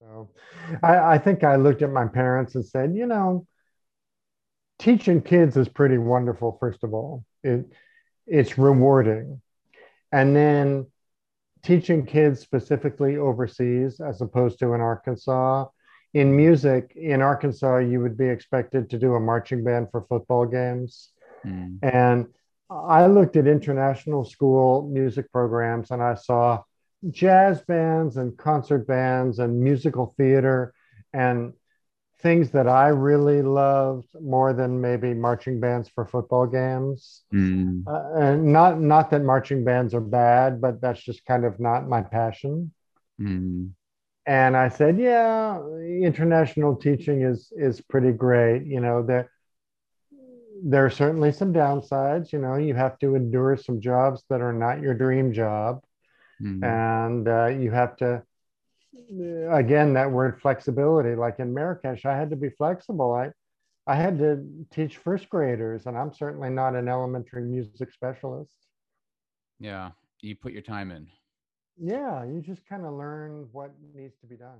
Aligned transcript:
So 0.00 0.30
I, 0.82 1.14
I 1.14 1.18
think 1.18 1.44
I 1.44 1.56
looked 1.56 1.82
at 1.82 1.90
my 1.90 2.06
parents 2.06 2.54
and 2.54 2.64
said, 2.64 2.94
you 2.94 3.06
know, 3.06 3.46
teaching 4.78 5.20
kids 5.22 5.56
is 5.56 5.68
pretty 5.68 5.98
wonderful, 5.98 6.56
first 6.60 6.84
of 6.84 6.94
all. 6.94 7.24
It, 7.42 7.66
it's 8.26 8.58
rewarding. 8.58 9.40
And 10.12 10.34
then 10.34 10.86
teaching 11.62 12.06
kids 12.06 12.40
specifically 12.40 13.16
overseas 13.16 14.00
as 14.00 14.20
opposed 14.20 14.58
to 14.60 14.74
in 14.74 14.80
Arkansas. 14.80 15.66
In 16.14 16.34
music, 16.34 16.92
in 16.96 17.20
Arkansas, 17.20 17.78
you 17.78 18.00
would 18.00 18.16
be 18.16 18.28
expected 18.28 18.88
to 18.90 18.98
do 18.98 19.14
a 19.14 19.20
marching 19.20 19.62
band 19.62 19.88
for 19.90 20.06
football 20.08 20.46
games. 20.46 21.10
Mm. 21.44 21.78
And 21.82 22.26
I 22.70 23.06
looked 23.06 23.36
at 23.36 23.46
international 23.46 24.24
school 24.24 24.88
music 24.88 25.30
programs 25.32 25.90
and 25.90 26.02
I 26.02 26.14
saw 26.14 26.62
jazz 27.10 27.62
bands 27.62 28.16
and 28.16 28.36
concert 28.36 28.86
bands 28.86 29.38
and 29.38 29.60
musical 29.60 30.14
theater 30.16 30.74
and 31.12 31.52
things 32.20 32.50
that 32.50 32.66
I 32.66 32.88
really 32.88 33.42
loved 33.42 34.08
more 34.20 34.52
than 34.52 34.80
maybe 34.80 35.14
marching 35.14 35.60
bands 35.60 35.88
for 35.88 36.04
football 36.04 36.46
games. 36.46 37.22
Mm. 37.32 37.84
Uh, 37.86 38.20
and 38.20 38.52
not 38.52 38.80
not 38.80 39.10
that 39.10 39.22
marching 39.22 39.64
bands 39.64 39.94
are 39.94 40.00
bad, 40.00 40.60
but 40.60 40.80
that's 40.80 41.00
just 41.00 41.24
kind 41.24 41.44
of 41.44 41.60
not 41.60 41.88
my 41.88 42.02
passion. 42.02 42.72
Mm. 43.20 43.70
And 44.26 44.56
I 44.56 44.68
said, 44.68 44.98
yeah, 44.98 45.58
international 46.02 46.76
teaching 46.76 47.22
is 47.22 47.52
is 47.56 47.80
pretty 47.80 48.12
great. 48.12 48.66
You 48.66 48.80
know, 48.80 49.02
there 49.02 49.30
there 50.62 50.84
are 50.84 50.90
certainly 50.90 51.32
some 51.32 51.52
downsides. 51.52 52.32
You 52.32 52.40
know, 52.40 52.56
you 52.56 52.74
have 52.74 52.98
to 52.98 53.14
endure 53.14 53.56
some 53.56 53.80
jobs 53.80 54.24
that 54.28 54.40
are 54.40 54.52
not 54.52 54.80
your 54.80 54.94
dream 54.94 55.32
job, 55.32 55.82
mm. 56.42 56.62
and 56.62 57.28
uh, 57.28 57.46
you 57.46 57.70
have 57.70 57.96
to 57.96 58.22
again 59.50 59.94
that 59.94 60.10
word 60.10 60.40
flexibility 60.40 61.14
like 61.14 61.38
in 61.38 61.54
marrakesh 61.54 62.04
i 62.04 62.16
had 62.16 62.30
to 62.30 62.36
be 62.36 62.50
flexible. 62.50 63.14
I 63.14 63.30
i 63.86 63.94
had 63.94 64.18
to 64.18 64.44
teach 64.72 64.96
first 64.96 65.28
graders 65.28 65.86
and 65.86 65.96
i'm 65.96 66.12
certainly 66.12 66.50
not 66.50 66.74
an 66.74 66.88
elementary 66.88 67.42
music 67.42 67.92
specialist. 67.92 68.56
Yeah 69.60 69.90
you 70.20 70.34
put 70.34 70.52
your 70.52 70.62
time 70.62 70.90
in. 70.90 71.06
Yeah 71.76 72.24
you 72.24 72.40
just 72.40 72.66
kind 72.66 72.84
of 72.84 72.94
learn 72.94 73.48
what 73.52 73.72
needs 73.94 74.14
to 74.20 74.26
be 74.26 74.36
done 74.36 74.58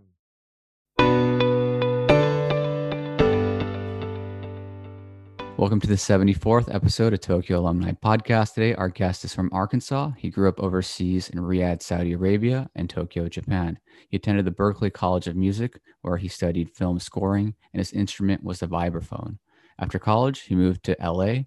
Welcome 5.59 5.81
to 5.81 5.89
the 5.89 5.97
74th 5.97 6.73
episode 6.73 7.13
of 7.15 7.21
Tokyo 7.21 7.59
Alumni 7.59 7.91
Podcast. 7.91 8.55
Today, 8.55 8.77
our 8.77 8.89
guest 8.89 9.25
is 9.25 9.35
from 9.35 9.51
Arkansas. 9.53 10.13
He 10.17 10.31
grew 10.31 10.49
up 10.49 10.61
overseas 10.61 11.31
in 11.31 11.41
Riyadh, 11.41 11.83
Saudi 11.83 12.13
Arabia, 12.13 12.71
and 12.77 12.89
Tokyo, 12.89 13.29
Japan. 13.29 13.77
He 14.09 14.19
attended 14.19 14.45
the 14.45 14.53
Berklee 14.53 14.93
College 14.93 15.27
of 15.27 15.35
Music, 15.35 15.81
where 16.03 16.17
he 16.17 16.29
studied 16.29 16.71
film 16.71 17.01
scoring, 17.01 17.57
and 17.73 17.81
his 17.81 17.93
instrument 17.93 18.45
was 18.45 18.61
the 18.61 18.69
vibraphone. 18.69 19.39
After 19.81 19.99
college, 19.99 20.43
he 20.43 20.55
moved 20.55 20.85
to 20.85 20.97
LA, 21.03 21.47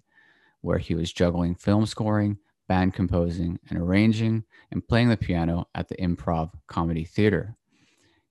where 0.60 0.76
he 0.76 0.94
was 0.94 1.10
juggling 1.10 1.54
film 1.54 1.86
scoring, 1.86 2.36
band 2.68 2.92
composing, 2.92 3.60
and 3.70 3.78
arranging, 3.78 4.44
and 4.70 4.86
playing 4.86 5.08
the 5.08 5.16
piano 5.16 5.68
at 5.74 5.88
the 5.88 5.96
Improv 5.96 6.50
Comedy 6.66 7.04
Theater. 7.04 7.56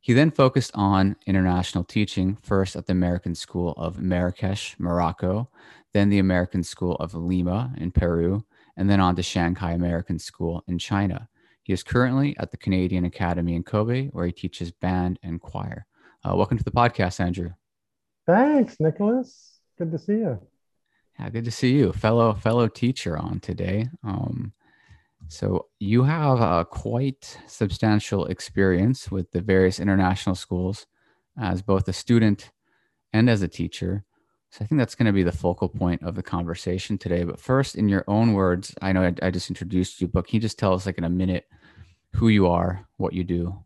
He 0.04 0.14
then 0.14 0.32
focused 0.32 0.72
on 0.74 1.16
international 1.28 1.84
teaching, 1.84 2.36
first 2.42 2.76
at 2.76 2.88
the 2.88 2.92
American 2.92 3.36
School 3.36 3.74
of 3.78 4.02
Marrakesh, 4.02 4.76
Morocco, 4.80 5.48
then 5.94 6.10
the 6.10 6.18
American 6.18 6.64
School 6.64 6.96
of 6.96 7.14
Lima 7.14 7.72
in 7.78 7.92
Peru, 7.92 8.44
and 8.76 8.90
then 8.90 9.00
on 9.00 9.16
to 9.16 9.22
Shanghai 9.22 9.74
American 9.74 10.18
School 10.18 10.64
in 10.68 10.80
China. 10.80 11.30
He 11.62 11.72
is 11.72 11.84
currently 11.84 12.36
at 12.40 12.50
the 12.50 12.58
Canadian 12.58 13.06
Academy 13.06 13.54
in 13.54 13.62
Kobe, 13.62 14.08
where 14.08 14.26
he 14.26 14.32
teaches 14.32 14.72
band 14.72 15.20
and 15.22 15.40
choir. 15.40 15.86
Uh, 16.28 16.36
welcome 16.36 16.58
to 16.58 16.64
the 16.64 16.72
podcast, 16.72 17.20
Andrew. 17.20 17.52
Thanks, 18.26 18.80
Nicholas. 18.80 19.60
Good 19.78 19.92
to 19.92 20.00
see 20.00 20.14
you. 20.14 20.40
Yeah, 21.20 21.30
good 21.30 21.46
to 21.46 21.52
see 21.52 21.74
you, 21.74 21.94
fellow 21.94 22.34
fellow 22.34 22.68
teacher 22.68 23.20
on 23.20 23.40
today. 23.40 23.88
Um, 24.04 24.54
so 25.32 25.68
you 25.80 26.04
have 26.04 26.42
a 26.42 26.66
quite 26.66 27.38
substantial 27.48 28.26
experience 28.26 29.10
with 29.10 29.32
the 29.32 29.40
various 29.40 29.80
international 29.80 30.36
schools 30.36 30.88
as 31.40 31.62
both 31.62 31.88
a 31.88 31.94
student 31.94 32.52
and 33.14 33.30
as 33.30 33.42
a 33.42 33.48
teacher. 33.48 34.04
So 34.50 34.66
I 34.66 34.68
think 34.68 34.80
that's 34.80 34.94
going 34.94 35.06
to 35.06 35.14
be 35.14 35.24
the 35.24 35.32
focal 35.32 35.70
point 35.70 36.04
of 36.04 36.16
the 36.16 36.22
conversation 36.22 36.98
today. 36.98 37.24
But 37.24 37.40
first, 37.40 37.76
in 37.76 37.88
your 37.88 38.04
own 38.10 38.34
words, 38.34 38.76
I 38.82 38.92
know 38.92 39.04
I, 39.04 39.14
I 39.26 39.32
just 39.32 39.50
introduced 39.50 40.02
you, 40.02 40.10
but 40.10 40.28
can 40.28 40.36
you 40.36 40.42
just 40.42 40.60
tell 40.60 40.74
us, 40.74 40.86
like 40.86 40.98
in 40.98 41.06
a 41.06 41.10
minute, 41.10 41.46
who 42.16 42.28
you 42.28 42.48
are, 42.48 42.86
what 42.98 43.14
you 43.14 43.24
do? 43.24 43.64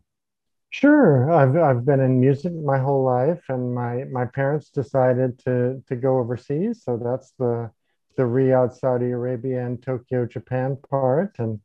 Sure. 0.70 1.32
I've 1.32 1.56
I've 1.56 1.84
been 1.84 1.98
in 1.98 2.20
music 2.20 2.52
my 2.54 2.78
whole 2.78 3.02
life, 3.04 3.42
and 3.48 3.74
my 3.74 4.04
my 4.04 4.26
parents 4.26 4.70
decided 4.70 5.40
to 5.40 5.82
to 5.88 5.96
go 5.96 6.18
overseas, 6.18 6.84
so 6.84 6.96
that's 6.96 7.32
the 7.40 7.72
the 8.16 8.24
Riyadh, 8.24 8.78
Saudi 8.78 9.10
Arabia, 9.10 9.64
and 9.64 9.82
Tokyo, 9.82 10.26
Japan 10.26 10.76
part. 10.90 11.36
And 11.38 11.60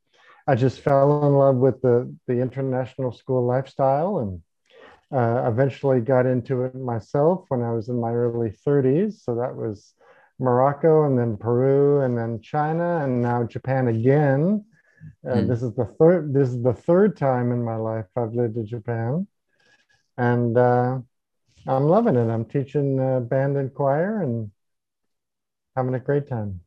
I 0.47 0.55
just 0.55 0.81
fell 0.81 1.25
in 1.25 1.33
love 1.33 1.55
with 1.55 1.81
the, 1.81 2.13
the 2.27 2.39
international 2.39 3.11
school 3.11 3.45
lifestyle 3.45 4.19
and 4.19 4.41
uh, 5.13 5.49
eventually 5.49 5.99
got 6.01 6.25
into 6.25 6.63
it 6.63 6.75
myself 6.75 7.45
when 7.49 7.61
I 7.61 7.71
was 7.71 7.89
in 7.89 7.99
my 7.99 8.11
early 8.11 8.53
30s. 8.65 9.23
So 9.23 9.35
that 9.35 9.55
was 9.55 9.93
Morocco 10.39 11.05
and 11.05 11.17
then 11.17 11.37
Peru 11.37 12.01
and 12.01 12.17
then 12.17 12.41
China 12.41 13.03
and 13.03 13.21
now 13.21 13.43
Japan 13.43 13.87
again. 13.87 14.65
Uh, 15.27 15.35
mm. 15.35 15.47
This 15.47 15.61
is 15.63 15.73
the 15.75 15.85
third. 15.85 16.33
This 16.33 16.49
is 16.49 16.61
the 16.61 16.73
third 16.73 17.17
time 17.17 17.51
in 17.51 17.63
my 17.63 17.75
life 17.75 18.05
I've 18.15 18.33
lived 18.33 18.57
in 18.57 18.65
Japan, 18.67 19.27
and 20.17 20.57
uh, 20.57 20.99
I'm 21.67 21.83
loving 21.85 22.15
it. 22.15 22.29
I'm 22.29 22.45
teaching 22.45 22.99
uh, 22.99 23.19
band 23.21 23.57
and 23.57 23.73
choir, 23.73 24.21
and 24.21 24.51
having 25.75 25.93
a 25.93 25.99
great 25.99 26.27
time. 26.27 26.61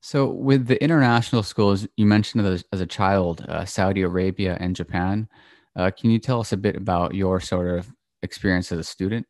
So, 0.00 0.26
with 0.26 0.66
the 0.66 0.82
international 0.82 1.42
schools, 1.42 1.86
you 1.96 2.06
mentioned 2.06 2.46
as, 2.46 2.64
as 2.72 2.80
a 2.80 2.86
child, 2.86 3.44
uh, 3.48 3.64
Saudi 3.64 4.02
Arabia 4.02 4.56
and 4.60 4.76
Japan. 4.76 5.28
Uh, 5.74 5.90
can 5.90 6.10
you 6.10 6.18
tell 6.18 6.40
us 6.40 6.52
a 6.52 6.56
bit 6.56 6.76
about 6.76 7.14
your 7.14 7.40
sort 7.40 7.78
of 7.78 7.92
experience 8.22 8.70
as 8.72 8.78
a 8.78 8.84
student? 8.84 9.26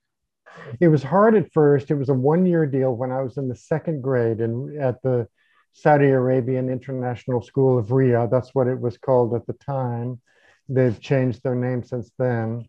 It 0.81 0.88
was 0.88 1.03
hard 1.03 1.34
at 1.34 1.53
first. 1.53 1.91
It 1.91 1.94
was 1.94 2.09
a 2.09 2.15
one 2.15 2.44
year 2.47 2.67
deal 2.67 2.94
when 2.94 3.11
I 3.11 3.22
was 3.22 3.37
in 3.38 3.49
the 3.49 3.56
second 3.56 4.03
grade 4.03 4.41
and 4.41 4.81
at 4.81 5.03
the 5.03 5.28
Saudi 5.72 6.06
Arabian 6.06 6.69
International 6.69 7.43
School 7.43 7.78
of 7.78 7.87
Riyadh. 7.87 8.31
That's 8.31 8.55
what 8.55 8.67
it 8.67 8.78
was 8.78 8.99
called 8.99 9.34
at 9.34 9.47
the 9.47 9.53
time. 9.55 10.21
They've 10.69 11.00
changed 11.00 11.43
their 11.43 11.55
name 11.55 11.83
since 11.83 12.11
then. 12.19 12.69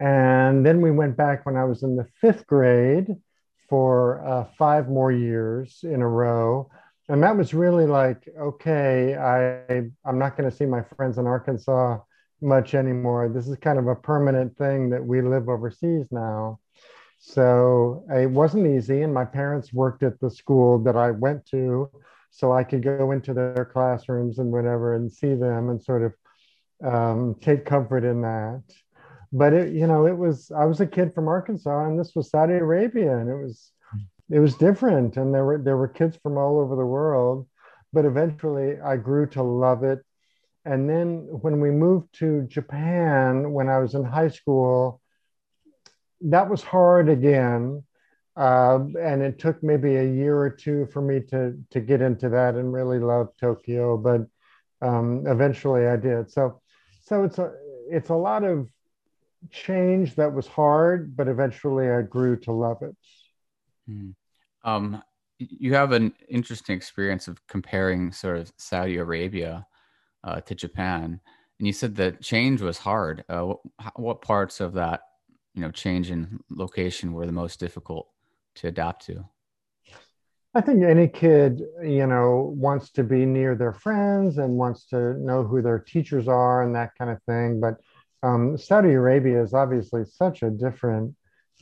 And 0.00 0.64
then 0.64 0.80
we 0.80 0.90
went 0.90 1.16
back 1.16 1.44
when 1.44 1.56
I 1.56 1.64
was 1.64 1.82
in 1.82 1.96
the 1.96 2.06
fifth 2.20 2.46
grade 2.46 3.08
for 3.70 4.22
uh, 4.26 4.44
five 4.58 4.88
more 4.88 5.12
years 5.12 5.78
in 5.84 6.02
a 6.02 6.08
row. 6.08 6.68
And 7.08 7.22
that 7.22 7.36
was 7.36 7.54
really 7.54 7.86
like, 7.86 8.28
okay, 8.38 9.16
I, 9.16 9.84
I'm 10.04 10.18
not 10.18 10.36
going 10.36 10.50
to 10.50 10.54
see 10.54 10.66
my 10.66 10.82
friends 10.96 11.18
in 11.18 11.26
Arkansas 11.26 11.98
much 12.42 12.74
anymore. 12.74 13.28
This 13.28 13.48
is 13.48 13.56
kind 13.58 13.78
of 13.78 13.86
a 13.86 13.94
permanent 13.94 14.56
thing 14.58 14.90
that 14.90 15.04
we 15.04 15.22
live 15.22 15.48
overseas 15.48 16.06
now. 16.10 16.58
So 17.20 18.04
it 18.10 18.30
wasn't 18.30 18.66
easy. 18.66 19.02
And 19.02 19.14
my 19.14 19.24
parents 19.24 19.72
worked 19.72 20.02
at 20.02 20.18
the 20.20 20.30
school 20.30 20.78
that 20.80 20.96
I 20.96 21.12
went 21.12 21.46
to. 21.46 21.90
So 22.30 22.52
I 22.52 22.64
could 22.64 22.82
go 22.82 23.12
into 23.12 23.34
their 23.34 23.68
classrooms 23.72 24.38
and 24.38 24.52
whatever 24.52 24.94
and 24.94 25.12
see 25.12 25.34
them 25.34 25.68
and 25.68 25.82
sort 25.82 26.02
of 26.02 26.14
um, 26.82 27.36
take 27.40 27.64
comfort 27.64 28.04
in 28.04 28.22
that 28.22 28.62
but 29.32 29.52
it, 29.52 29.72
you 29.72 29.86
know, 29.86 30.06
it 30.06 30.16
was, 30.16 30.50
I 30.50 30.64
was 30.64 30.80
a 30.80 30.86
kid 30.86 31.14
from 31.14 31.28
Arkansas 31.28 31.86
and 31.86 31.98
this 31.98 32.14
was 32.14 32.30
Saudi 32.30 32.54
Arabia 32.54 33.16
and 33.16 33.30
it 33.30 33.36
was, 33.36 33.72
it 34.28 34.40
was 34.40 34.56
different. 34.56 35.16
And 35.16 35.34
there 35.34 35.44
were, 35.44 35.58
there 35.58 35.76
were 35.76 35.88
kids 35.88 36.16
from 36.22 36.36
all 36.36 36.58
over 36.58 36.76
the 36.76 36.86
world, 36.86 37.46
but 37.92 38.04
eventually 38.04 38.80
I 38.80 38.96
grew 38.96 39.26
to 39.30 39.42
love 39.42 39.84
it. 39.84 40.04
And 40.64 40.88
then 40.88 41.26
when 41.30 41.60
we 41.60 41.70
moved 41.70 42.12
to 42.18 42.42
Japan, 42.42 43.52
when 43.52 43.68
I 43.68 43.78
was 43.78 43.94
in 43.94 44.04
high 44.04 44.28
school, 44.28 45.00
that 46.22 46.50
was 46.50 46.62
hard 46.62 47.08
again. 47.08 47.82
Uh, 48.36 48.80
and 49.00 49.22
it 49.22 49.38
took 49.38 49.62
maybe 49.62 49.96
a 49.96 50.04
year 50.04 50.36
or 50.36 50.50
two 50.50 50.86
for 50.92 51.02
me 51.02 51.20
to 51.20 51.58
to 51.70 51.80
get 51.80 52.00
into 52.00 52.28
that 52.28 52.54
and 52.54 52.72
really 52.72 52.98
love 52.98 53.28
Tokyo. 53.38 53.96
But 53.96 54.26
um, 54.86 55.26
eventually, 55.26 55.86
I 55.86 55.96
did. 55.96 56.30
So, 56.30 56.60
so 57.02 57.24
it's 57.24 57.38
a 57.38 57.52
it's 57.90 58.10
a 58.10 58.14
lot 58.14 58.44
of 58.44 58.68
change 59.50 60.16
that 60.16 60.32
was 60.32 60.46
hard, 60.46 61.16
but 61.16 61.28
eventually 61.28 61.90
I 61.90 62.02
grew 62.02 62.36
to 62.40 62.52
love 62.52 62.82
it. 62.82 62.96
Hmm. 63.86 64.10
Um, 64.64 65.02
you 65.38 65.74
have 65.74 65.92
an 65.92 66.12
interesting 66.28 66.76
experience 66.76 67.26
of 67.26 67.44
comparing 67.46 68.12
sort 68.12 68.36
of 68.36 68.52
Saudi 68.58 68.98
Arabia 68.98 69.66
uh, 70.22 70.40
to 70.42 70.54
Japan, 70.54 71.20
and 71.58 71.66
you 71.66 71.72
said 71.72 71.96
that 71.96 72.20
change 72.20 72.60
was 72.60 72.78
hard. 72.78 73.24
Uh, 73.28 73.42
what, 73.42 73.60
what 73.96 74.22
parts 74.22 74.60
of 74.60 74.74
that, 74.74 75.00
you 75.54 75.62
know, 75.62 75.70
change 75.70 76.10
in 76.10 76.40
location 76.50 77.12
were 77.12 77.26
the 77.26 77.32
most 77.32 77.58
difficult 77.58 78.08
to 78.56 78.68
adapt 78.68 79.06
to? 79.06 79.24
I 80.52 80.60
think 80.60 80.82
any 80.82 81.06
kid, 81.06 81.62
you 81.82 82.06
know, 82.06 82.52
wants 82.56 82.90
to 82.92 83.04
be 83.04 83.24
near 83.24 83.54
their 83.54 83.72
friends 83.72 84.38
and 84.38 84.54
wants 84.54 84.86
to 84.86 85.14
know 85.14 85.44
who 85.44 85.62
their 85.62 85.78
teachers 85.78 86.26
are 86.26 86.64
and 86.64 86.74
that 86.74 86.90
kind 86.98 87.10
of 87.10 87.22
thing. 87.22 87.60
But 87.60 87.76
um, 88.22 88.58
Saudi 88.58 88.92
Arabia 88.92 89.42
is 89.42 89.54
obviously 89.54 90.04
such 90.04 90.42
a 90.42 90.50
different 90.50 91.14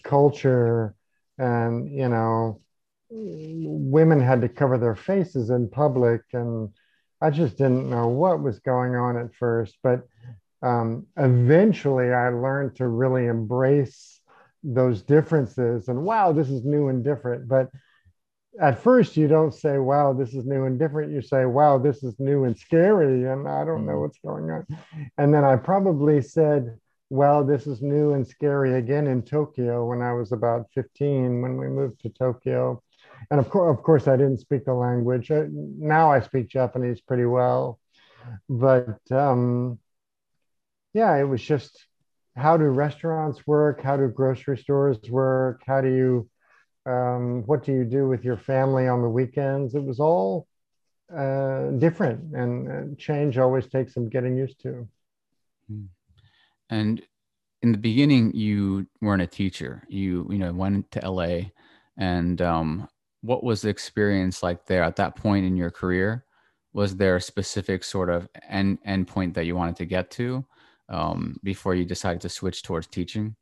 culture, 0.02 0.94
and 1.38 1.90
you 1.90 2.08
know, 2.08 2.60
women 3.10 4.20
had 4.20 4.40
to 4.43 4.49
cover 4.49 4.78
their 4.78 4.96
faces 4.96 5.50
in 5.50 5.69
public, 5.69 6.22
and 6.32 6.70
I 7.20 7.31
just 7.31 7.56
didn't 7.58 7.90
know 7.90 8.08
what 8.08 8.43
was 8.43 8.58
going 8.60 8.96
on 8.96 9.16
at 9.16 9.34
first. 9.34 9.78
But 9.82 10.06
um, 10.62 11.06
eventually, 11.16 12.12
I 12.12 12.31
learned 12.31 12.76
to 12.76 12.88
really 12.88 13.26
embrace 13.26 14.20
those 14.64 15.02
differences, 15.02 15.88
and 15.88 16.02
wow, 16.02 16.32
this 16.32 16.50
is 16.50 16.64
new 16.64 16.88
and 16.88 17.04
different. 17.04 17.49
But 17.49 17.70
at 18.60 18.82
first 18.82 19.16
you 19.16 19.28
don't 19.28 19.55
say 19.55 19.78
wow 19.78 20.12
this 20.12 20.34
is 20.34 20.44
new 20.44 20.64
and 20.64 20.78
different 20.78 21.12
you 21.12 21.22
say 21.22 21.44
wow 21.44 21.78
this 21.78 22.02
is 22.02 22.14
new 22.19 22.44
and 22.44 22.56
scary 22.58 23.25
and 23.25 23.49
i 23.49 23.64
don't 23.64 23.87
know 23.87 23.93
mm. 23.93 24.00
what's 24.02 24.19
going 24.19 24.50
on. 24.50 24.66
And 25.16 25.32
then 25.32 25.44
i 25.44 25.56
probably 25.56 26.20
said 26.20 26.78
well 27.10 27.44
this 27.44 27.66
is 27.66 27.81
new 27.82 28.14
and 28.14 28.26
scary 28.26 28.75
again 28.75 29.06
in 29.06 29.22
tokyo 29.22 29.87
when 29.87 30.02
i 30.02 30.12
was 30.12 30.32
about 30.32 30.66
15 30.75 31.40
when 31.43 31.56
we 31.56 31.69
moved 31.69 32.00
to 32.02 32.10
tokyo. 32.10 32.82
And 33.31 33.40
of 33.40 33.49
course 33.50 33.76
of 33.76 33.82
course 33.82 34.08
i 34.08 34.16
didn't 34.16 34.38
speak 34.38 34.64
the 34.64 34.75
language. 34.75 35.31
Now 35.31 36.11
i 36.11 36.20
speak 36.20 36.49
japanese 36.49 37.00
pretty 37.00 37.26
well 37.26 37.78
but 38.49 39.00
um, 39.11 39.78
yeah 40.94 41.16
it 41.16 41.25
was 41.25 41.43
just 41.43 41.87
how 42.37 42.56
do 42.56 42.64
restaurants 42.64 43.46
work? 43.46 43.82
How 43.82 43.96
do 43.96 44.06
grocery 44.08 44.56
stores 44.58 44.99
work? 45.11 45.62
How 45.66 45.81
do 45.81 45.88
you 45.88 46.31
um, 46.88 47.43
what 47.46 47.64
do 47.64 47.73
you 47.73 47.85
do 47.85 48.08
with 48.08 48.25
your 48.25 48.38
family 48.38 48.88
on 48.88 49.02
the 49.02 49.08
weekends? 49.08 49.75
It 49.75 49.85
was 49.85 50.00
all 50.00 50.46
uh, 51.14 51.70
different, 51.79 52.35
and 52.35 52.69
uh, 52.69 52.94
change 52.96 53.38
always 53.38 53.67
takes 53.67 53.94
some 53.94 54.08
getting 54.08 54.37
used 54.37 54.61
to. 54.62 54.88
Hmm. 55.69 55.85
And 56.70 57.02
in 57.62 57.73
the 57.73 57.79
beginning, 57.79 58.35
you 58.35 58.87
weren't 59.02 59.23
a 59.23 59.26
teacher. 59.26 59.82
You 59.88 60.26
you 60.31 60.38
know 60.38 60.52
went 60.52 60.90
to 60.93 61.11
LA, 61.11 61.50
and 61.99 62.40
um, 62.40 62.88
what 63.20 63.44
was 63.44 63.62
the 63.62 63.69
experience 63.69 64.43
like 64.43 64.64
there 64.67 64.82
at 64.82 64.96
that 64.96 65.17
point 65.17 65.44
in 65.44 65.56
your 65.56 65.70
career? 65.70 66.25
Was 66.73 66.96
there 66.96 67.17
a 67.17 67.20
specific 67.20 67.85
sort 67.85 68.08
of 68.08 68.29
end 68.49 68.79
end 68.85 69.08
point 69.08 69.35
that 69.35 69.44
you 69.44 69.56
wanted 69.56 69.76
to 69.76 69.87
get 69.87 70.11
to 70.12 70.44
um, 70.88 71.38
before 71.43 71.75
you 71.75 71.85
decided 71.85 72.23
to 72.23 72.29
switch 72.29 72.62
towards 72.62 72.87
teaching? 72.87 73.37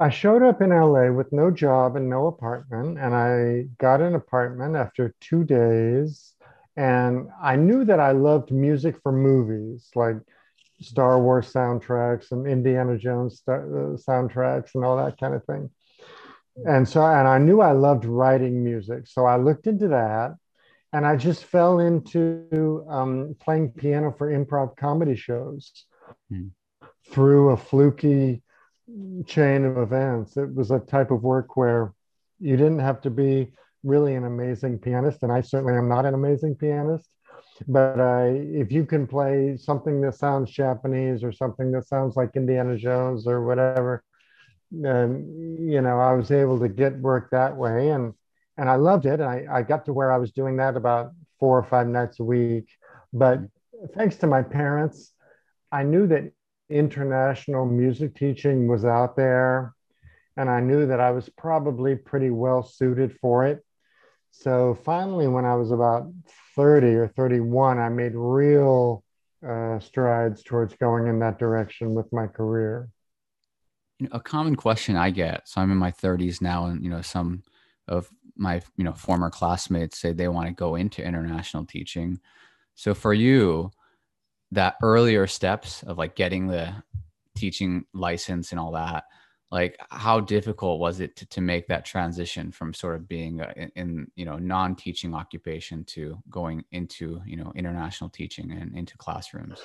I 0.00 0.10
showed 0.10 0.42
up 0.42 0.60
in 0.60 0.70
LA 0.70 1.10
with 1.10 1.32
no 1.32 1.50
job 1.50 1.96
and 1.96 2.10
no 2.10 2.26
apartment, 2.26 2.98
and 2.98 3.14
I 3.14 3.66
got 3.78 4.00
an 4.00 4.14
apartment 4.14 4.76
after 4.76 5.14
two 5.20 5.44
days. 5.44 6.34
And 6.76 7.28
I 7.40 7.54
knew 7.54 7.84
that 7.84 8.00
I 8.00 8.10
loved 8.10 8.50
music 8.50 8.96
for 9.02 9.12
movies, 9.12 9.88
like 9.94 10.16
Star 10.80 11.20
Wars 11.20 11.52
soundtracks 11.52 12.32
and 12.32 12.46
Indiana 12.46 12.98
Jones 12.98 13.42
uh, 13.46 13.96
soundtracks 13.96 14.74
and 14.74 14.84
all 14.84 14.96
that 14.96 15.18
kind 15.18 15.34
of 15.34 15.44
thing. 15.44 15.70
And 16.56 16.88
so, 16.88 17.04
and 17.04 17.26
I 17.26 17.38
knew 17.38 17.60
I 17.60 17.72
loved 17.72 18.04
writing 18.04 18.62
music. 18.64 19.06
So 19.06 19.24
I 19.24 19.36
looked 19.36 19.66
into 19.66 19.88
that 19.88 20.34
and 20.92 21.04
I 21.04 21.16
just 21.16 21.44
fell 21.44 21.80
into 21.80 22.84
um, 22.88 23.34
playing 23.40 23.70
piano 23.72 24.14
for 24.16 24.30
improv 24.30 24.76
comedy 24.76 25.16
shows 25.16 25.72
mm. 26.32 26.50
through 27.10 27.50
a 27.50 27.56
fluky 27.56 28.43
chain 29.26 29.64
of 29.64 29.78
events. 29.78 30.36
It 30.36 30.54
was 30.54 30.70
a 30.70 30.80
type 30.80 31.10
of 31.10 31.22
work 31.22 31.56
where 31.56 31.92
you 32.38 32.56
didn't 32.56 32.80
have 32.80 33.00
to 33.02 33.10
be 33.10 33.52
really 33.82 34.14
an 34.14 34.24
amazing 34.24 34.78
pianist, 34.78 35.22
and 35.22 35.32
I 35.32 35.40
certainly 35.40 35.74
am 35.74 35.88
not 35.88 36.06
an 36.06 36.14
amazing 36.14 36.56
pianist. 36.56 37.08
But 37.68 38.00
I, 38.00 38.28
if 38.28 38.72
you 38.72 38.84
can 38.84 39.06
play 39.06 39.56
something 39.56 40.00
that 40.00 40.14
sounds 40.14 40.50
Japanese 40.50 41.22
or 41.22 41.32
something 41.32 41.70
that 41.72 41.86
sounds 41.86 42.16
like 42.16 42.30
Indiana 42.34 42.76
Jones 42.76 43.26
or 43.26 43.44
whatever, 43.44 44.02
then 44.70 45.56
you 45.60 45.80
know 45.80 46.00
I 46.00 46.12
was 46.14 46.30
able 46.30 46.58
to 46.60 46.68
get 46.68 46.98
work 46.98 47.30
that 47.30 47.56
way, 47.56 47.90
and 47.90 48.12
and 48.56 48.68
I 48.68 48.76
loved 48.76 49.06
it. 49.06 49.20
And 49.20 49.24
I, 49.24 49.46
I 49.50 49.62
got 49.62 49.84
to 49.86 49.92
where 49.92 50.10
I 50.10 50.18
was 50.18 50.32
doing 50.32 50.56
that 50.56 50.76
about 50.76 51.12
four 51.38 51.58
or 51.58 51.64
five 51.64 51.86
nights 51.86 52.20
a 52.20 52.24
week. 52.24 52.68
But 53.12 53.40
thanks 53.94 54.16
to 54.16 54.26
my 54.26 54.42
parents, 54.42 55.12
I 55.70 55.82
knew 55.82 56.06
that 56.08 56.32
international 56.74 57.66
music 57.66 58.16
teaching 58.16 58.66
was 58.66 58.84
out 58.84 59.16
there, 59.16 59.72
and 60.36 60.50
I 60.50 60.60
knew 60.60 60.86
that 60.86 61.00
I 61.00 61.12
was 61.12 61.28
probably 61.28 61.94
pretty 61.94 62.30
well 62.30 62.64
suited 62.64 63.16
for 63.20 63.46
it. 63.46 63.64
So 64.32 64.74
finally, 64.84 65.28
when 65.28 65.44
I 65.44 65.54
was 65.54 65.70
about 65.70 66.12
30 66.56 66.88
or 66.88 67.08
31, 67.08 67.78
I 67.78 67.88
made 67.88 68.12
real 68.16 69.04
uh, 69.46 69.78
strides 69.78 70.42
towards 70.42 70.74
going 70.74 71.06
in 71.06 71.20
that 71.20 71.38
direction 71.38 71.94
with 71.94 72.12
my 72.12 72.26
career. 72.26 72.88
You 74.00 74.08
know, 74.08 74.16
a 74.16 74.20
common 74.20 74.56
question 74.56 74.96
I 74.96 75.10
get. 75.10 75.48
So 75.48 75.60
I'm 75.60 75.70
in 75.70 75.78
my 75.78 75.92
30s 75.92 76.42
now, 76.42 76.66
and 76.66 76.82
you 76.82 76.90
know, 76.90 77.02
some 77.02 77.44
of 77.86 78.10
my 78.36 78.60
you 78.76 78.82
know 78.82 78.92
former 78.92 79.30
classmates 79.30 80.00
say 80.00 80.12
they 80.12 80.26
want 80.26 80.48
to 80.48 80.54
go 80.54 80.74
into 80.74 81.04
international 81.04 81.64
teaching. 81.64 82.18
So 82.74 82.92
for 82.92 83.14
you, 83.14 83.70
that 84.54 84.76
earlier 84.82 85.26
steps 85.26 85.82
of 85.84 85.98
like 85.98 86.14
getting 86.14 86.46
the 86.46 86.74
teaching 87.36 87.84
license 87.92 88.52
and 88.52 88.60
all 88.60 88.72
that 88.72 89.04
like 89.54 89.76
how 89.90 90.18
difficult 90.18 90.80
was 90.80 90.98
it 90.98 91.14
to, 91.14 91.26
to 91.26 91.40
make 91.40 91.68
that 91.68 91.84
transition 91.84 92.50
from 92.50 92.74
sort 92.74 92.96
of 92.96 93.08
being 93.08 93.40
in, 93.56 93.70
in, 93.76 94.10
you 94.16 94.24
know 94.24 94.36
non-teaching 94.36 95.14
occupation 95.14 95.84
to 95.84 96.18
going 96.28 96.64
into 96.72 97.22
you 97.24 97.36
know 97.36 97.52
international 97.54 98.10
teaching 98.10 98.50
and 98.50 98.76
into 98.76 98.96
classrooms? 98.96 99.60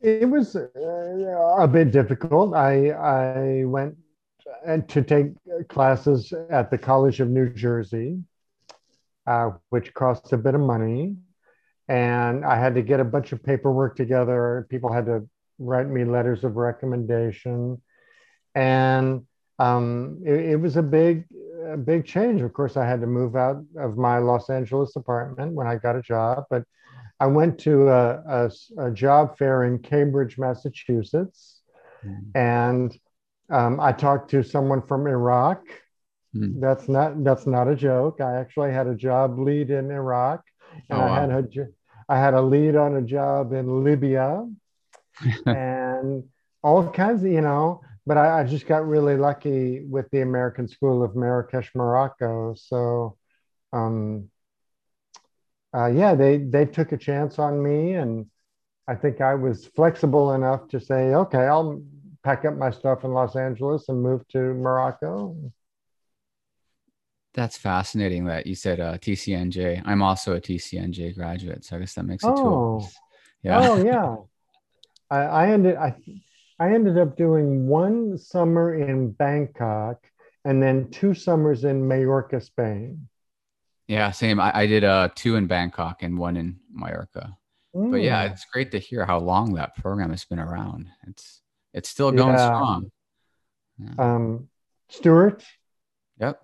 It 0.00 0.28
was 0.28 0.56
uh, 0.56 1.56
a 1.58 1.68
bit 1.68 1.92
difficult. 1.92 2.54
I 2.54 2.90
i 2.90 3.64
went 3.64 3.96
uh, 4.66 4.78
to 4.88 5.02
take 5.02 5.26
classes 5.68 6.32
at 6.50 6.70
the 6.70 6.78
college 6.78 7.20
of 7.20 7.28
new 7.28 7.48
jersey 7.50 8.18
uh, 9.26 9.50
which 9.70 9.94
cost 9.94 10.32
a 10.32 10.36
bit 10.36 10.54
of 10.54 10.60
money 10.60 11.16
and 11.88 12.44
I 12.44 12.56
had 12.56 12.74
to 12.76 12.82
get 12.82 13.00
a 13.00 13.04
bunch 13.04 13.32
of 13.32 13.42
paperwork 13.42 13.96
together. 13.96 14.66
People 14.70 14.92
had 14.92 15.06
to 15.06 15.28
write 15.58 15.88
me 15.88 16.04
letters 16.04 16.44
of 16.44 16.56
recommendation, 16.56 17.80
and 18.54 19.26
um, 19.58 20.22
it, 20.24 20.40
it, 20.52 20.56
was 20.56 20.76
a 20.76 20.82
big, 20.82 21.26
a 21.66 21.76
big 21.76 22.06
change. 22.06 22.40
Of 22.40 22.52
course, 22.52 22.76
I 22.76 22.86
had 22.86 23.00
to 23.02 23.06
move 23.06 23.36
out 23.36 23.62
of 23.78 23.96
my 23.96 24.18
Los 24.18 24.50
Angeles 24.50 24.96
apartment 24.96 25.52
when 25.52 25.66
I 25.66 25.76
got 25.76 25.96
a 25.96 26.02
job, 26.02 26.44
but 26.50 26.64
I 27.20 27.26
went 27.26 27.58
to 27.60 27.88
a, 27.88 28.22
a, 28.26 28.50
a 28.86 28.90
job 28.90 29.38
fair 29.38 29.64
in 29.64 29.78
Cambridge, 29.78 30.38
Massachusetts, 30.38 31.60
mm. 32.04 32.20
and 32.34 32.98
um, 33.50 33.78
I 33.78 33.92
talked 33.92 34.30
to 34.30 34.42
someone 34.42 34.82
from 34.82 35.06
Iraq. 35.06 35.62
Mm. 36.34 36.60
That's 36.60 36.88
not 36.88 37.22
that's 37.22 37.46
not 37.46 37.68
a 37.68 37.76
joke. 37.76 38.20
I 38.20 38.36
actually 38.36 38.72
had 38.72 38.86
a 38.86 38.94
job 38.94 39.38
lead 39.38 39.70
in 39.70 39.90
Iraq 39.90 40.42
oh, 40.90 40.98
wow. 40.98 41.14
I 41.14 41.20
had 41.20 41.30
a 41.30 41.66
I 42.08 42.18
had 42.18 42.34
a 42.34 42.42
lead 42.42 42.76
on 42.76 42.96
a 42.96 43.02
job 43.02 43.52
in 43.52 43.84
Libya, 43.84 44.46
and 45.46 46.24
all 46.62 46.88
kinds 46.90 47.22
of 47.24 47.30
you 47.30 47.40
know. 47.40 47.80
But 48.06 48.18
I, 48.18 48.40
I, 48.40 48.44
just 48.44 48.66
got 48.66 48.86
really 48.86 49.16
lucky 49.16 49.80
with 49.80 50.10
the 50.10 50.20
American 50.20 50.68
School 50.68 51.02
of 51.02 51.16
Marrakesh, 51.16 51.70
Morocco. 51.74 52.54
So, 52.54 53.16
um, 53.72 54.28
uh, 55.74 55.86
yeah, 55.86 56.14
they 56.14 56.36
they 56.36 56.66
took 56.66 56.92
a 56.92 56.98
chance 56.98 57.38
on 57.38 57.62
me, 57.62 57.94
and 57.94 58.26
I 58.86 58.94
think 58.94 59.22
I 59.22 59.34
was 59.34 59.66
flexible 59.74 60.34
enough 60.34 60.68
to 60.68 60.80
say, 60.80 61.14
okay, 61.14 61.46
I'll 61.46 61.82
pack 62.22 62.44
up 62.44 62.56
my 62.56 62.70
stuff 62.70 63.04
in 63.04 63.12
Los 63.12 63.36
Angeles 63.36 63.88
and 63.88 64.02
move 64.02 64.26
to 64.28 64.38
Morocco. 64.38 65.36
That's 67.34 67.56
fascinating 67.56 68.26
that 68.26 68.46
you 68.46 68.54
said 68.54 68.80
uh, 68.80 68.96
TCNJ. 68.98 69.82
I'm 69.84 70.02
also 70.02 70.34
a 70.36 70.40
TCNJ 70.40 71.16
graduate, 71.16 71.64
so 71.64 71.76
I 71.76 71.80
guess 71.80 71.94
that 71.94 72.04
makes 72.04 72.22
it 72.22 72.28
oh. 72.28 72.36
two 72.36 72.48
of 72.48 72.82
us. 72.84 72.96
Yeah. 73.42 73.68
Oh 73.68 73.84
yeah. 73.84 74.16
I, 75.10 75.18
I 75.18 75.50
ended 75.50 75.76
I 75.76 75.96
I 76.58 76.72
ended 76.72 76.96
up 76.96 77.16
doing 77.16 77.66
one 77.66 78.16
summer 78.16 78.74
in 78.74 79.10
Bangkok 79.10 80.06
and 80.44 80.62
then 80.62 80.90
two 80.90 81.14
summers 81.14 81.64
in 81.64 81.86
Mallorca, 81.86 82.40
Spain. 82.40 83.08
Yeah, 83.88 84.12
same. 84.12 84.40
I, 84.40 84.60
I 84.60 84.66
did 84.66 84.84
uh 84.84 85.08
two 85.14 85.36
in 85.36 85.46
Bangkok 85.46 86.02
and 86.02 86.16
one 86.16 86.36
in 86.36 86.60
Mallorca. 86.72 87.36
Mm. 87.74 87.90
But 87.90 88.02
yeah, 88.02 88.28
mm. 88.28 88.32
it's 88.32 88.44
great 88.46 88.70
to 88.70 88.78
hear 88.78 89.04
how 89.04 89.18
long 89.18 89.54
that 89.54 89.76
program 89.76 90.10
has 90.10 90.24
been 90.24 90.38
around. 90.38 90.88
It's 91.08 91.42
it's 91.72 91.88
still 91.88 92.12
going 92.12 92.36
yeah. 92.36 92.46
strong. 92.46 92.92
Yeah. 93.78 93.94
Um, 93.98 94.48
Stuart, 94.88 95.44
Yep, 96.20 96.40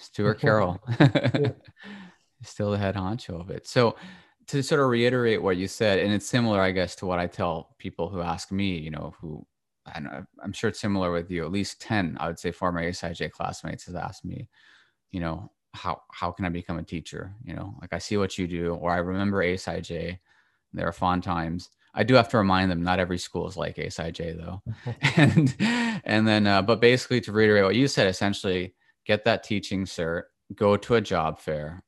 Stuart 0.00 0.34
Carroll, 0.40 0.80
still 2.42 2.70
the 2.70 2.78
head 2.78 2.96
honcho 2.96 3.40
of 3.40 3.50
it. 3.50 3.66
So, 3.66 3.96
to 4.48 4.62
sort 4.62 4.80
of 4.80 4.88
reiterate 4.88 5.42
what 5.42 5.56
you 5.56 5.68
said, 5.68 6.00
and 6.00 6.12
it's 6.12 6.26
similar, 6.26 6.60
I 6.60 6.72
guess, 6.72 6.96
to 6.96 7.06
what 7.06 7.18
I 7.18 7.26
tell 7.26 7.74
people 7.78 8.08
who 8.08 8.20
ask 8.20 8.50
me, 8.50 8.76
you 8.76 8.90
know, 8.90 9.14
who 9.20 9.46
and 9.94 10.08
I'm 10.42 10.52
sure 10.52 10.70
it's 10.70 10.80
similar 10.80 11.10
with 11.10 11.30
you. 11.30 11.44
At 11.44 11.52
least 11.52 11.80
ten, 11.80 12.16
I 12.20 12.26
would 12.26 12.38
say, 12.38 12.52
former 12.52 12.82
ASIJ 12.82 13.30
classmates 13.30 13.86
has 13.86 13.94
asked 13.94 14.24
me, 14.24 14.48
you 15.10 15.20
know, 15.20 15.50
how 15.74 16.02
how 16.10 16.30
can 16.30 16.44
I 16.44 16.48
become 16.48 16.78
a 16.78 16.82
teacher? 16.82 17.34
You 17.44 17.54
know, 17.54 17.76
like 17.80 17.92
I 17.92 17.98
see 17.98 18.16
what 18.16 18.38
you 18.38 18.46
do, 18.46 18.74
or 18.74 18.90
I 18.90 18.98
remember 18.98 19.42
ASIJ. 19.42 20.18
There 20.72 20.88
are 20.88 20.92
fond 20.92 21.22
times. 21.22 21.68
I 21.94 22.04
do 22.04 22.14
have 22.14 22.30
to 22.30 22.38
remind 22.38 22.70
them 22.70 22.82
not 22.82 22.98
every 22.98 23.18
school 23.18 23.46
is 23.46 23.56
like 23.56 23.76
ASIJ 23.76 24.36
though. 24.38 24.62
and 25.16 25.54
and 26.04 26.26
then 26.26 26.46
uh, 26.46 26.62
but 26.62 26.80
basically 26.80 27.20
to 27.22 27.32
reiterate 27.32 27.64
what 27.64 27.76
you 27.76 27.88
said, 27.88 28.06
essentially 28.08 28.74
get 29.06 29.24
that 29.24 29.44
teaching 29.44 29.84
cert, 29.84 30.24
go 30.54 30.76
to 30.76 30.94
a 30.94 31.00
job 31.00 31.38
fair. 31.38 31.82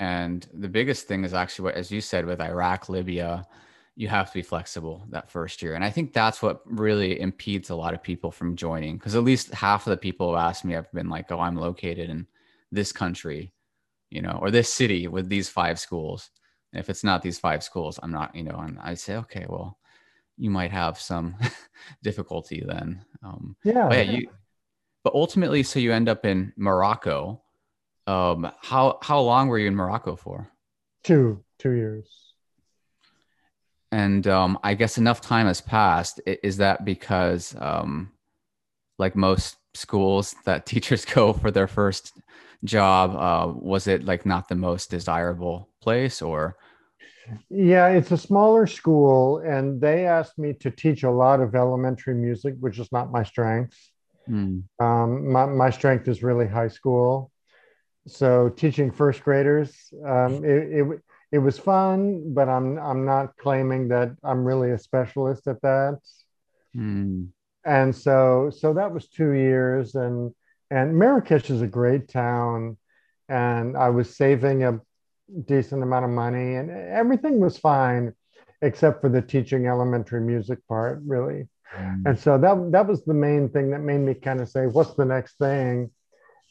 And 0.00 0.46
the 0.52 0.68
biggest 0.68 1.06
thing 1.06 1.24
is 1.24 1.34
actually 1.34 1.64
what 1.64 1.74
as 1.76 1.90
you 1.90 2.00
said 2.00 2.26
with 2.26 2.40
Iraq, 2.40 2.88
Libya, 2.88 3.44
you 3.96 4.08
have 4.08 4.28
to 4.28 4.34
be 4.34 4.42
flexible 4.42 5.06
that 5.10 5.30
first 5.30 5.62
year. 5.62 5.74
And 5.74 5.84
I 5.84 5.90
think 5.90 6.12
that's 6.12 6.42
what 6.42 6.62
really 6.64 7.20
impedes 7.20 7.70
a 7.70 7.76
lot 7.76 7.94
of 7.94 8.02
people 8.02 8.32
from 8.32 8.56
joining. 8.56 8.96
Because 8.96 9.14
at 9.14 9.22
least 9.22 9.54
half 9.54 9.86
of 9.86 9.92
the 9.92 9.96
people 9.96 10.30
who 10.30 10.36
asked 10.36 10.64
me 10.64 10.74
have 10.74 10.90
been 10.92 11.08
like, 11.08 11.30
oh, 11.30 11.38
I'm 11.38 11.56
located 11.56 12.10
in 12.10 12.26
this 12.72 12.90
country, 12.90 13.52
you 14.10 14.20
know, 14.20 14.38
or 14.40 14.50
this 14.50 14.72
city 14.72 15.06
with 15.06 15.28
these 15.28 15.48
five 15.48 15.78
schools. 15.78 16.30
And 16.72 16.80
if 16.80 16.90
it's 16.90 17.04
not 17.04 17.22
these 17.22 17.38
five 17.38 17.62
schools, 17.62 18.00
I'm 18.02 18.10
not, 18.10 18.34
you 18.34 18.42
know, 18.42 18.58
and 18.58 18.78
I 18.82 18.94
say, 18.94 19.14
okay, 19.16 19.46
well, 19.48 19.78
you 20.36 20.50
might 20.50 20.72
have 20.72 20.98
some 20.98 21.36
difficulty 22.02 22.64
then. 22.66 23.04
Um, 23.22 23.54
yeah. 23.62 23.88
Yeah, 23.92 24.00
you, 24.00 24.28
but 25.04 25.14
ultimately, 25.14 25.62
so 25.62 25.78
you 25.78 25.92
end 25.92 26.08
up 26.08 26.24
in 26.24 26.52
Morocco. 26.56 27.42
Um, 28.06 28.50
how 28.60 28.98
how 29.02 29.20
long 29.20 29.48
were 29.48 29.58
you 29.58 29.68
in 29.68 29.76
Morocco 29.76 30.16
for? 30.16 30.50
Two 31.04 31.44
two 31.58 31.70
years 31.70 32.24
and 33.94 34.26
um, 34.26 34.58
I 34.64 34.74
guess 34.74 34.98
enough 34.98 35.20
time 35.20 35.46
has 35.46 35.60
passed. 35.60 36.20
Is 36.26 36.56
that 36.56 36.84
because, 36.84 37.54
um, 37.60 38.10
like 38.98 39.14
most 39.14 39.56
schools, 39.74 40.34
that 40.46 40.66
teachers 40.72 41.04
go 41.04 41.32
for 41.32 41.52
their 41.52 41.68
first 41.68 42.12
job? 42.64 43.14
Uh, 43.14 43.52
was 43.54 43.86
it 43.86 44.04
like 44.04 44.26
not 44.26 44.48
the 44.48 44.56
most 44.56 44.90
desirable 44.90 45.68
place, 45.80 46.20
or? 46.22 46.56
Yeah, 47.48 47.86
it's 47.88 48.10
a 48.10 48.18
smaller 48.18 48.66
school, 48.66 49.38
and 49.38 49.80
they 49.80 50.06
asked 50.06 50.38
me 50.38 50.54
to 50.54 50.72
teach 50.72 51.04
a 51.04 51.10
lot 51.10 51.40
of 51.40 51.54
elementary 51.54 52.14
music, 52.14 52.56
which 52.58 52.80
is 52.80 52.90
not 52.90 53.12
my 53.12 53.22
strength. 53.22 53.78
Mm. 54.28 54.64
Um, 54.80 55.32
my, 55.32 55.46
my 55.46 55.70
strength 55.70 56.08
is 56.08 56.22
really 56.22 56.46
high 56.46 56.68
school. 56.68 57.30
So 58.06 58.50
teaching 58.50 58.90
first 58.90 59.22
graders, 59.22 59.92
um, 60.06 60.44
it, 60.44 60.80
it 60.80 61.00
it 61.32 61.38
was 61.38 61.58
fun, 61.58 62.34
but 62.34 62.48
I'm 62.48 62.78
I'm 62.78 63.04
not 63.04 63.36
claiming 63.38 63.88
that 63.88 64.14
I'm 64.22 64.44
really 64.44 64.70
a 64.72 64.78
specialist 64.78 65.46
at 65.48 65.60
that. 65.62 65.98
Mm. 66.76 67.28
And 67.64 67.96
so 67.96 68.50
so 68.54 68.74
that 68.74 68.92
was 68.92 69.08
two 69.08 69.32
years, 69.32 69.94
and 69.94 70.34
and 70.70 70.98
Marrakesh 70.98 71.48
is 71.50 71.62
a 71.62 71.66
great 71.66 72.08
town, 72.08 72.76
and 73.28 73.76
I 73.76 73.88
was 73.88 74.14
saving 74.14 74.64
a 74.64 74.80
decent 75.46 75.82
amount 75.82 76.04
of 76.04 76.10
money, 76.10 76.56
and 76.56 76.70
everything 76.70 77.40
was 77.40 77.56
fine, 77.56 78.12
except 78.60 79.00
for 79.00 79.08
the 79.08 79.22
teaching 79.22 79.66
elementary 79.66 80.20
music 80.20 80.58
part, 80.68 81.00
really. 81.06 81.48
Mm. 81.76 82.06
And 82.06 82.18
so 82.18 82.38
that 82.38 82.72
that 82.72 82.86
was 82.86 83.04
the 83.04 83.14
main 83.14 83.48
thing 83.48 83.70
that 83.70 83.80
made 83.80 83.98
me 83.98 84.14
kind 84.14 84.40
of 84.40 84.48
say, 84.48 84.66
"What's 84.66 84.94
the 84.94 85.04
next 85.04 85.38
thing?" 85.38 85.90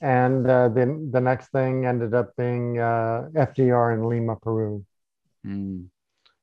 and 0.03 0.49
uh, 0.49 0.67
then 0.67 1.09
the 1.11 1.21
next 1.21 1.47
thing 1.53 1.85
ended 1.85 2.13
up 2.13 2.35
being 2.35 2.77
uh, 2.77 3.29
FDR 3.33 3.93
in 3.93 4.03
Lima, 4.09 4.35
Peru. 4.35 4.85
Mm. 5.47 5.85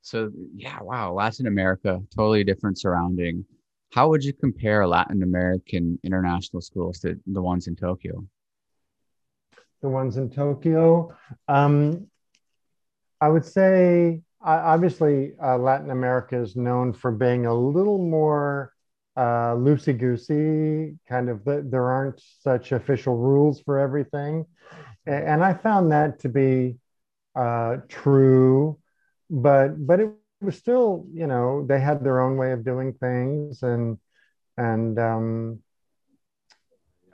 So 0.01 0.31
yeah, 0.55 0.81
wow, 0.81 1.13
Latin 1.13 1.47
America, 1.47 2.01
totally 2.17 2.43
different 2.43 2.79
surrounding. 2.79 3.45
How 3.93 4.09
would 4.09 4.25
you 4.25 4.33
compare 4.33 4.87
Latin 4.87 5.23
American 5.23 5.99
international 6.03 6.63
schools 6.63 7.01
to 7.01 7.21
the 7.27 7.43
ones 7.43 7.67
in 7.67 7.77
Tokyo? 7.77 8.25
The 9.83 9.89
ones 9.91 10.17
in 10.17 10.31
Tokyo, 10.31 11.15
um, 11.47 12.07
I 13.21 13.29
would 13.29 13.45
say 13.45 14.23
obviously 14.43 15.33
uh, 15.43 15.59
Latin 15.59 15.91
America 15.91 16.41
is 16.41 16.57
known 16.57 16.93
for 16.93 17.11
being 17.11 17.47
a 17.47 17.55
little 17.55 17.99
more 17.99 18.73
uh, 19.17 19.55
loosey 19.55 19.97
goosey, 19.99 20.99
kind 21.09 21.29
of 21.29 21.45
the, 21.45 21.65
there 21.69 21.85
aren't 21.85 22.21
such 22.41 22.73
official 22.73 23.17
rules 23.17 23.61
for 23.61 23.79
everything. 23.79 24.47
And 25.07 25.43
I 25.43 25.55
found 25.55 25.93
that 25.93 26.21
to 26.21 26.29
be 26.29 26.77
uh, 27.35 27.79
true, 27.89 28.79
but 29.29 29.87
but 29.87 30.01
it 30.01 30.11
was 30.41 30.57
still, 30.57 31.07
you 31.13 31.27
know, 31.27 31.67
they 31.67 31.81
had 31.81 32.05
their 32.05 32.21
own 32.21 32.37
way 32.37 32.53
of 32.53 32.65
doing 32.65 32.93
things, 32.95 33.63
and 33.63 33.99
and 34.57 34.99
um, 34.99 35.61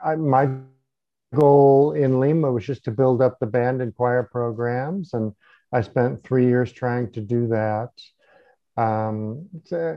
I, 0.04 0.16
my 0.16 0.50
goal 1.34 1.92
in 1.92 2.20
Lima 2.20 2.50
was 2.52 2.64
just 2.66 2.84
to 2.84 2.90
build 2.90 3.22
up 3.22 3.38
the 3.38 3.46
band 3.46 3.80
and 3.82 3.94
choir 3.94 4.22
programs, 4.30 5.14
and 5.14 5.32
I 5.76 5.82
spent 5.82 6.24
three 6.24 6.46
years 6.46 6.72
trying 6.72 7.12
to 7.12 7.20
do 7.20 7.48
that. 7.48 7.90
Um, 8.78 9.46
uh, 9.70 9.96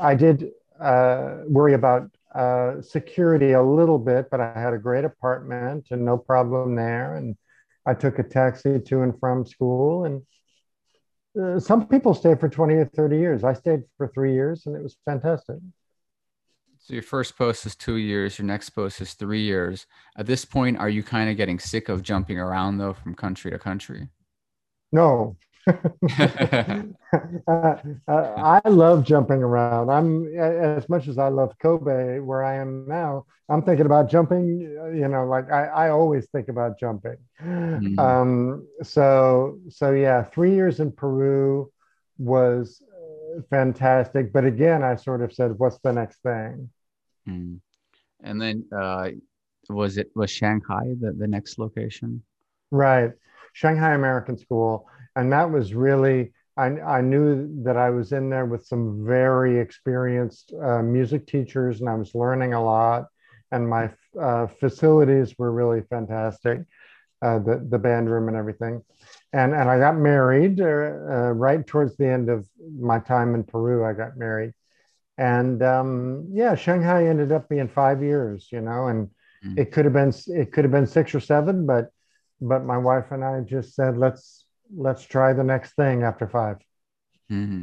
I 0.00 0.14
did 0.14 0.50
uh, 0.80 1.42
worry 1.46 1.74
about 1.74 2.10
uh, 2.34 2.80
security 2.80 3.52
a 3.52 3.62
little 3.62 3.98
bit, 3.98 4.30
but 4.30 4.40
I 4.40 4.58
had 4.58 4.72
a 4.72 4.78
great 4.78 5.04
apartment 5.04 5.88
and 5.90 6.06
no 6.06 6.16
problem 6.16 6.74
there. 6.74 7.16
And 7.16 7.36
I 7.84 7.92
took 7.92 8.18
a 8.18 8.22
taxi 8.22 8.80
to 8.80 9.02
and 9.02 9.12
from 9.20 9.44
school. 9.44 10.06
And 10.06 10.22
uh, 11.38 11.60
some 11.60 11.86
people 11.86 12.14
stay 12.14 12.34
for 12.34 12.48
20 12.48 12.74
or 12.76 12.86
30 12.86 13.18
years. 13.18 13.44
I 13.44 13.52
stayed 13.52 13.82
for 13.98 14.08
three 14.08 14.32
years 14.32 14.64
and 14.64 14.74
it 14.74 14.82
was 14.82 14.96
fantastic. 15.04 15.58
So 16.78 16.94
your 16.94 17.02
first 17.02 17.36
post 17.36 17.66
is 17.66 17.76
two 17.76 17.96
years, 17.96 18.38
your 18.38 18.46
next 18.46 18.70
post 18.70 19.02
is 19.02 19.12
three 19.12 19.42
years. 19.42 19.86
At 20.16 20.24
this 20.24 20.46
point, 20.46 20.78
are 20.78 20.88
you 20.88 21.02
kind 21.02 21.28
of 21.28 21.36
getting 21.36 21.58
sick 21.58 21.90
of 21.90 22.02
jumping 22.02 22.38
around 22.38 22.78
though 22.78 22.94
from 22.94 23.14
country 23.14 23.50
to 23.50 23.58
country? 23.58 24.08
No, 24.96 25.36
uh, 26.18 26.86
uh, 27.48 27.76
I 28.08 28.60
love 28.66 29.04
jumping 29.04 29.42
around. 29.42 29.90
I'm 29.90 30.34
as 30.38 30.88
much 30.88 31.06
as 31.08 31.18
I 31.18 31.28
love 31.28 31.54
Kobe, 31.58 32.18
where 32.20 32.42
I 32.44 32.54
am 32.56 32.86
now. 32.88 33.26
I'm 33.48 33.62
thinking 33.62 33.84
about 33.84 34.08
jumping. 34.08 34.60
You 34.94 35.08
know, 35.08 35.26
like 35.26 35.50
I, 35.50 35.66
I 35.66 35.90
always 35.90 36.26
think 36.30 36.48
about 36.48 36.78
jumping. 36.78 37.18
Mm-hmm. 37.42 37.98
Um, 37.98 38.66
so, 38.82 39.58
so 39.68 39.90
yeah, 39.90 40.22
three 40.22 40.54
years 40.54 40.80
in 40.80 40.92
Peru 40.92 41.70
was 42.16 42.80
uh, 42.80 43.42
fantastic. 43.50 44.32
But 44.32 44.44
again, 44.44 44.82
I 44.82 44.96
sort 44.96 45.20
of 45.20 45.32
said, 45.32 45.58
"What's 45.58 45.78
the 45.80 45.92
next 45.92 46.22
thing?" 46.22 46.70
Mm. 47.28 47.60
And 48.22 48.40
then, 48.40 48.64
uh, 48.74 49.10
was 49.68 49.98
it 49.98 50.10
was 50.14 50.30
Shanghai 50.30 50.94
the 51.00 51.12
the 51.12 51.26
next 51.26 51.58
location? 51.58 52.22
Right, 52.70 53.12
Shanghai 53.56 53.94
American 53.94 54.36
School 54.36 54.86
and 55.16 55.32
that 55.32 55.50
was 55.50 55.74
really 55.74 56.32
I, 56.56 56.66
I 56.80 57.00
knew 57.00 57.62
that 57.64 57.76
I 57.76 57.90
was 57.90 58.12
in 58.12 58.30
there 58.30 58.46
with 58.46 58.64
some 58.64 59.04
very 59.04 59.58
experienced 59.58 60.54
uh, 60.54 60.82
music 60.82 61.26
teachers, 61.26 61.80
and 61.80 61.88
I 61.88 61.94
was 61.94 62.14
learning 62.14 62.54
a 62.54 62.64
lot. 62.64 63.08
And 63.52 63.68
my 63.68 63.90
uh, 64.18 64.46
facilities 64.46 65.34
were 65.38 65.52
really 65.52 65.82
fantastic, 65.82 66.60
uh, 67.22 67.38
the 67.40 67.66
the 67.68 67.78
band 67.78 68.10
room 68.10 68.28
and 68.28 68.36
everything. 68.36 68.82
And 69.32 69.54
and 69.54 69.68
I 69.68 69.78
got 69.78 69.96
married 69.96 70.60
uh, 70.60 70.64
uh, 70.64 71.32
right 71.32 71.66
towards 71.66 71.96
the 71.96 72.08
end 72.08 72.30
of 72.30 72.46
my 72.78 72.98
time 72.98 73.34
in 73.34 73.44
Peru. 73.44 73.84
I 73.84 73.92
got 73.92 74.16
married, 74.16 74.52
and 75.18 75.62
um, 75.62 76.28
yeah, 76.32 76.54
Shanghai 76.54 77.06
ended 77.06 77.32
up 77.32 77.48
being 77.48 77.68
five 77.68 78.02
years, 78.02 78.48
you 78.50 78.62
know, 78.62 78.88
and 78.88 79.08
mm-hmm. 79.44 79.58
it 79.58 79.72
could 79.72 79.84
have 79.84 79.94
been 79.94 80.12
it 80.28 80.52
could 80.52 80.64
have 80.64 80.72
been 80.72 80.86
six 80.86 81.14
or 81.14 81.20
seven, 81.20 81.66
but 81.66 81.90
but 82.40 82.64
my 82.64 82.78
wife 82.78 83.06
and 83.10 83.24
I 83.24 83.40
just 83.40 83.74
said 83.74 83.96
let's 83.96 84.44
let's 84.74 85.04
try 85.04 85.32
the 85.32 85.44
next 85.44 85.74
thing 85.74 86.02
after 86.02 86.26
5 86.26 86.56
mm-hmm. 87.30 87.62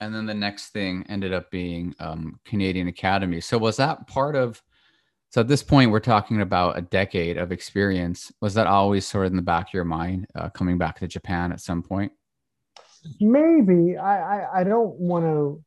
And 0.00 0.14
then 0.14 0.24
the 0.24 0.34
next 0.34 0.70
thing 0.70 1.04
ended 1.08 1.34
up 1.34 1.50
being 1.50 1.94
um, 1.98 2.40
Canadian 2.46 2.88
Academy. 2.88 3.40
So 3.42 3.58
was 3.58 3.76
that 3.76 4.06
part 4.06 4.34
of? 4.34 4.62
So 5.28 5.42
at 5.42 5.48
this 5.48 5.62
point, 5.62 5.90
we're 5.90 6.00
talking 6.00 6.40
about 6.40 6.78
a 6.78 6.80
decade 6.80 7.36
of 7.36 7.52
experience. 7.52 8.32
Was 8.40 8.54
that 8.54 8.66
always 8.66 9.06
sort 9.06 9.26
of 9.26 9.32
in 9.32 9.36
the 9.36 9.42
back 9.42 9.68
of 9.68 9.74
your 9.74 9.84
mind, 9.84 10.26
uh, 10.34 10.48
coming 10.48 10.78
back 10.78 10.98
to 11.00 11.06
Japan 11.06 11.52
at 11.52 11.60
some 11.60 11.82
point? 11.82 12.12
Maybe 13.20 13.96
I, 13.96 14.38
I, 14.38 14.60
I 14.60 14.64
don't 14.64 14.98
want 14.98 15.24
to. 15.26 15.62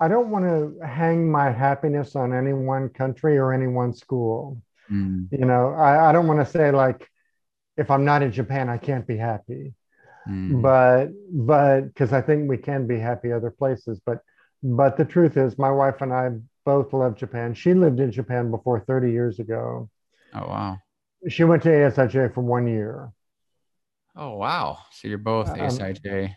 I 0.00 0.06
don't 0.06 0.30
want 0.30 0.44
to 0.44 0.86
hang 0.86 1.28
my 1.28 1.50
happiness 1.50 2.14
on 2.14 2.32
any 2.32 2.52
one 2.52 2.88
country 2.90 3.36
or 3.36 3.52
any 3.52 3.66
one 3.66 3.92
school. 3.92 4.62
Mm. 4.88 5.26
You 5.32 5.44
know, 5.44 5.70
I, 5.70 6.10
I 6.10 6.12
don't 6.12 6.28
want 6.28 6.38
to 6.38 6.46
say 6.46 6.70
like, 6.70 7.08
if 7.78 7.90
I'm 7.90 8.04
not 8.04 8.22
in 8.22 8.32
Japan, 8.32 8.68
I 8.68 8.76
can't 8.76 9.06
be 9.06 9.16
happy. 9.16 9.72
Mm. 10.28 10.60
But 10.60 11.08
but 11.30 11.82
because 11.82 12.12
I 12.12 12.20
think 12.20 12.48
we 12.48 12.58
can 12.58 12.86
be 12.86 12.98
happy 12.98 13.32
other 13.32 13.50
places. 13.50 14.00
But 14.04 14.18
but 14.62 14.96
the 14.96 15.04
truth 15.04 15.36
is, 15.36 15.56
my 15.56 15.70
wife 15.70 16.02
and 16.02 16.12
I 16.12 16.30
both 16.66 16.92
love 16.92 17.16
Japan. 17.16 17.54
She 17.54 17.72
lived 17.72 18.00
in 18.00 18.12
Japan 18.12 18.50
before 18.50 18.80
30 18.80 19.10
years 19.10 19.38
ago. 19.38 19.88
Oh 20.34 20.46
wow. 20.46 20.78
She 21.28 21.44
went 21.44 21.62
to 21.62 21.70
ASIJ 21.70 22.34
for 22.34 22.42
one 22.42 22.66
year. 22.66 23.10
Oh 24.16 24.34
wow. 24.34 24.78
So 24.92 25.08
you're 25.08 25.18
both 25.18 25.48
ASIJ. 25.48 26.26
Um, 26.26 26.34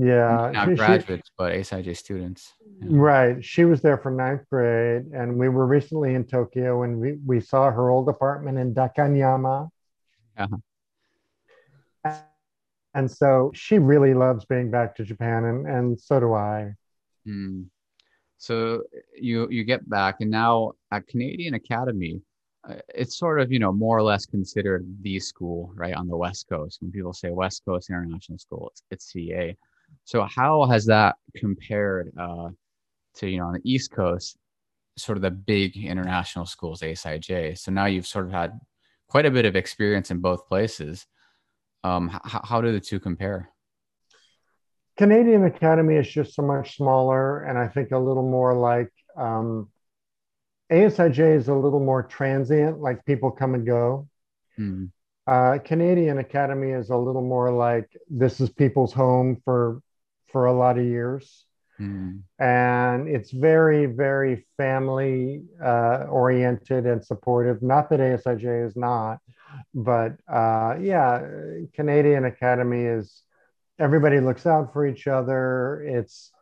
yeah. 0.00 0.50
Not 0.52 0.76
graduates, 0.76 1.28
she, 1.28 1.34
but 1.36 1.52
ASIJ 1.52 1.96
students. 1.96 2.54
Yeah. 2.80 2.88
Right. 2.90 3.44
She 3.44 3.64
was 3.64 3.82
there 3.82 3.98
for 3.98 4.10
ninth 4.10 4.48
grade, 4.50 5.06
and 5.12 5.36
we 5.36 5.48
were 5.48 5.66
recently 5.66 6.14
in 6.14 6.24
Tokyo, 6.24 6.84
and 6.84 6.98
we, 6.98 7.18
we 7.26 7.40
saw 7.40 7.70
her 7.70 7.90
old 7.90 8.08
apartment 8.08 8.58
in 8.58 8.74
Daikanyama. 8.74 9.68
Uh-huh 10.36 10.56
And 12.94 13.10
so 13.10 13.50
she 13.54 13.78
really 13.78 14.14
loves 14.14 14.44
being 14.44 14.70
back 14.70 14.96
to 14.96 15.04
Japan, 15.04 15.44
and, 15.44 15.66
and 15.66 16.00
so 16.00 16.20
do 16.20 16.34
I. 16.34 16.74
Mm. 17.26 17.66
So 18.38 18.82
you 19.14 19.48
you 19.50 19.64
get 19.64 19.88
back, 19.88 20.16
and 20.20 20.30
now 20.30 20.72
at 20.92 21.06
Canadian 21.06 21.54
Academy, 21.54 22.22
uh, 22.68 22.76
it's 22.94 23.18
sort 23.18 23.40
of 23.40 23.52
you 23.52 23.58
know 23.58 23.72
more 23.72 23.98
or 23.98 24.02
less 24.02 24.26
considered 24.26 24.86
the 25.02 25.18
school 25.20 25.72
right 25.74 25.94
on 25.94 26.08
the 26.08 26.16
West 26.16 26.48
Coast. 26.48 26.80
When 26.80 26.90
people 26.90 27.12
say 27.12 27.30
West 27.30 27.62
Coast 27.64 27.90
International 27.90 28.38
School, 28.38 28.68
it's, 28.72 28.82
it's 28.90 29.12
CA. 29.12 29.56
So 30.04 30.22
how 30.24 30.66
has 30.66 30.86
that 30.86 31.16
compared 31.36 32.12
uh, 32.18 32.50
to 33.16 33.28
you 33.28 33.38
know 33.38 33.46
on 33.46 33.54
the 33.54 33.70
East 33.70 33.90
Coast, 33.90 34.36
sort 34.96 35.18
of 35.18 35.22
the 35.22 35.30
big 35.30 35.76
international 35.76 36.46
schools, 36.46 36.80
ASIJ? 36.80 37.58
So 37.58 37.72
now 37.72 37.86
you've 37.86 38.06
sort 38.06 38.26
of 38.26 38.32
had 38.32 38.58
quite 39.08 39.26
a 39.26 39.30
bit 39.30 39.46
of 39.46 39.56
experience 39.56 40.10
in 40.10 40.18
both 40.18 40.46
places. 40.48 41.06
Um, 41.84 42.10
h- 42.12 42.40
how 42.44 42.60
do 42.60 42.72
the 42.72 42.80
two 42.80 43.00
compare? 43.00 43.50
Canadian 44.98 45.44
Academy 45.44 45.94
is 45.94 46.08
just 46.08 46.34
so 46.34 46.42
much 46.42 46.76
smaller, 46.76 47.44
and 47.44 47.56
I 47.56 47.68
think 47.68 47.92
a 47.92 47.98
little 47.98 48.28
more 48.28 48.54
like 48.54 48.90
um, 49.16 49.68
ASIJ 50.72 51.36
is 51.36 51.48
a 51.48 51.54
little 51.54 51.80
more 51.80 52.02
transient, 52.02 52.80
like 52.80 53.04
people 53.04 53.30
come 53.30 53.54
and 53.54 53.64
go. 53.64 54.08
Mm. 54.58 54.90
Uh, 55.26 55.58
Canadian 55.64 56.18
Academy 56.18 56.70
is 56.70 56.90
a 56.90 56.96
little 56.96 57.22
more 57.22 57.52
like 57.52 57.88
this 58.08 58.40
is 58.40 58.50
people's 58.50 58.92
home 58.92 59.40
for 59.44 59.80
for 60.32 60.46
a 60.46 60.52
lot 60.52 60.78
of 60.78 60.84
years, 60.84 61.46
mm. 61.80 62.20
and 62.40 63.08
it's 63.08 63.30
very 63.30 63.86
very 63.86 64.46
family 64.56 65.42
uh, 65.62 66.06
oriented 66.10 66.86
and 66.86 67.04
supportive. 67.04 67.62
Not 67.62 67.88
that 67.90 68.00
ASIJ 68.00 68.66
is 68.66 68.74
not, 68.74 69.20
but 69.74 70.16
uh, 70.28 70.76
yeah, 70.80 71.22
Canadian 71.74 72.24
Academy 72.24 72.82
is 72.82 73.22
everybody 73.78 74.20
looks 74.20 74.46
out 74.46 74.72
for 74.72 74.86
each 74.86 75.06
other. 75.06 75.82
It's 75.86 76.32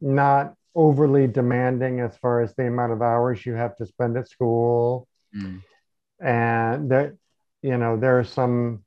not 0.00 0.54
overly 0.74 1.26
demanding 1.26 2.00
as 2.00 2.16
far 2.16 2.40
as 2.40 2.54
the 2.54 2.66
amount 2.66 2.92
of 2.92 3.02
hours 3.02 3.44
you 3.44 3.54
have 3.54 3.76
to 3.76 3.86
spend 3.86 4.16
at 4.16 4.28
school. 4.28 5.06
Mm. 5.36 5.62
And 6.20 6.90
that, 6.90 7.14
you 7.62 7.76
know, 7.76 7.96
there 7.96 8.18
are 8.18 8.24
some 8.24 8.84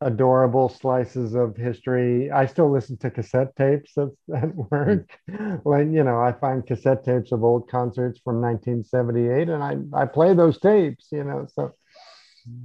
adorable 0.00 0.68
slices 0.68 1.34
of 1.34 1.56
history. 1.56 2.30
I 2.30 2.46
still 2.46 2.70
listen 2.70 2.98
to 2.98 3.10
cassette 3.10 3.56
tapes 3.56 3.96
at, 3.96 4.08
at 4.34 4.54
work. 4.70 5.08
Mm. 5.30 5.64
like, 5.64 5.86
you 5.86 6.04
know, 6.04 6.20
I 6.20 6.32
find 6.32 6.66
cassette 6.66 7.04
tapes 7.04 7.32
of 7.32 7.42
old 7.42 7.68
concerts 7.70 8.20
from 8.22 8.40
1978 8.42 9.48
and 9.48 9.62
I, 9.94 10.02
I 10.02 10.06
play 10.06 10.34
those 10.34 10.58
tapes, 10.58 11.08
you 11.10 11.24
know, 11.24 11.46
so. 11.54 11.74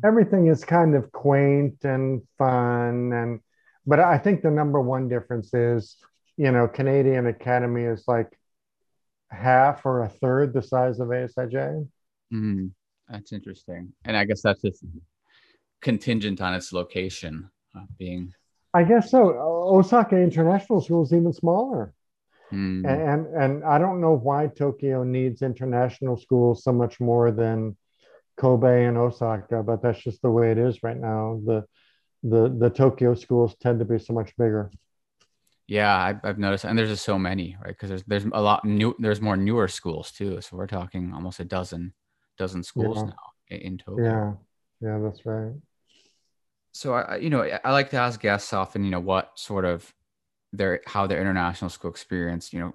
Everything 0.04 0.48
is 0.48 0.64
kind 0.66 0.96
of 0.96 1.12
quaint 1.12 1.84
and 1.84 2.22
fun 2.38 3.14
and 3.14 3.40
but 3.90 4.00
I 4.00 4.20
think 4.20 4.44
the 4.44 4.52
number 4.52 4.80
one 4.80 5.10
difference 5.10 5.52
is, 5.54 5.96
you 6.38 6.52
know, 6.52 6.68
Canadian 6.68 7.26
Academy 7.26 7.84
is 7.84 8.04
like 8.08 8.38
half 9.30 9.84
or 9.84 10.04
a 10.04 10.10
third 10.10 10.54
the 10.54 10.62
size 10.62 11.00
of 11.00 11.08
ASIJ. 11.08 11.88
Mm, 12.32 12.72
that's 13.08 13.32
interesting, 13.32 13.94
and 14.06 14.16
I 14.16 14.26
guess 14.26 14.44
that's 14.44 14.62
just 14.62 14.86
contingent 15.82 16.40
on 16.40 16.54
its 16.54 16.72
location 16.72 17.50
uh, 17.76 17.86
being. 17.98 18.32
I 18.76 18.84
guess 18.84 19.10
so. 19.10 19.32
Osaka 19.40 20.18
International 20.18 20.82
School 20.82 21.04
is 21.04 21.12
even 21.12 21.34
smaller. 21.34 21.94
Mm. 22.52 22.86
And 22.88 23.28
and 23.36 23.64
I 23.64 23.80
don't 23.80 24.02
know 24.02 24.14
why 24.14 24.48
Tokyo 24.48 25.04
needs 25.04 25.42
international 25.42 26.18
schools 26.18 26.64
so 26.64 26.72
much 26.72 27.00
more 27.00 27.32
than 27.32 27.76
Kobe 28.40 28.86
and 28.86 28.98
Osaka, 28.98 29.62
but 29.64 29.82
that's 29.82 30.02
just 30.02 30.22
the 30.22 30.32
way 30.32 30.52
it 30.52 30.58
is 30.58 30.82
right 30.82 30.98
now. 30.98 31.42
The 31.46 31.66
the 32.24 32.50
the 32.50 32.70
Tokyo 32.70 33.14
schools 33.14 33.56
tend 33.62 33.80
to 33.80 33.86
be 33.86 34.00
so 34.00 34.14
much 34.14 34.36
bigger. 34.38 34.72
Yeah, 35.68 35.96
I've, 35.96 36.20
I've 36.24 36.40
noticed, 36.40 36.66
and 36.66 36.78
there's 36.78 36.90
just 36.90 37.06
so 37.06 37.20
many, 37.20 37.56
right? 37.64 37.70
Because 37.70 37.90
there's 37.90 38.04
there's 38.04 38.26
a 38.26 38.42
lot 38.42 38.66
new. 38.66 38.96
There's 38.98 39.22
more 39.22 39.38
newer 39.38 39.68
schools 39.68 40.12
too. 40.12 40.42
So 40.42 40.58
we're 40.58 40.68
talking 40.68 41.14
almost 41.14 41.40
a 41.40 41.46
dozen 41.46 41.94
dozen 42.38 42.64
schools 42.64 42.98
yeah. 42.98 43.04
now 43.04 43.26
in, 43.50 43.58
in 43.62 43.78
Tokyo. 43.78 44.06
Yeah, 44.82 44.90
yeah, 44.90 45.00
that's 45.00 45.26
right. 45.26 45.54
So 46.72 46.94
I, 46.94 47.18
you 47.18 47.30
know, 47.30 47.44
I 47.64 47.72
like 47.72 47.90
to 47.92 47.98
ask 47.98 48.20
guests 48.22 48.54
often, 48.54 48.84
you 48.86 48.92
know, 48.92 49.00
what 49.00 49.32
sort 49.36 49.66
of 49.66 49.94
their 50.54 50.82
how 50.88 51.08
their 51.08 51.22
international 51.22 51.70
school 51.70 51.92
experience, 51.92 52.54
you 52.54 52.60
know, 52.60 52.74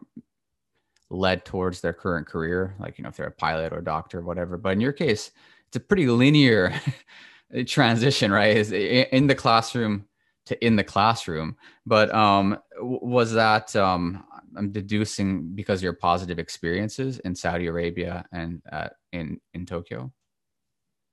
led 1.10 1.44
towards 1.44 1.80
their 1.80 1.92
current 1.92 2.26
career, 2.26 2.74
like 2.78 2.98
you 2.98 3.02
know, 3.02 3.08
if 3.08 3.16
they're 3.16 3.26
a 3.26 3.32
pilot 3.32 3.72
or 3.72 3.80
doctor 3.80 4.18
or 4.18 4.22
whatever. 4.22 4.56
But 4.56 4.74
in 4.74 4.80
your 4.80 4.92
case, 4.92 5.30
it's 5.74 5.82
a 5.82 5.86
pretty 5.88 6.06
linear 6.06 6.72
transition, 7.66 8.30
right? 8.30 8.56
Is 8.56 8.70
in 8.70 9.26
the 9.26 9.34
classroom 9.34 10.04
to 10.46 10.64
in 10.64 10.76
the 10.76 10.84
classroom. 10.84 11.56
But 11.84 12.14
um, 12.14 12.58
was 12.80 13.32
that 13.32 13.74
um, 13.74 14.24
I'm 14.56 14.70
deducing 14.70 15.52
because 15.52 15.82
your 15.82 15.94
positive 15.94 16.38
experiences 16.38 17.18
in 17.18 17.34
Saudi 17.34 17.66
Arabia 17.66 18.24
and 18.30 18.62
uh, 18.70 18.90
in 19.12 19.40
in 19.52 19.66
Tokyo. 19.66 20.12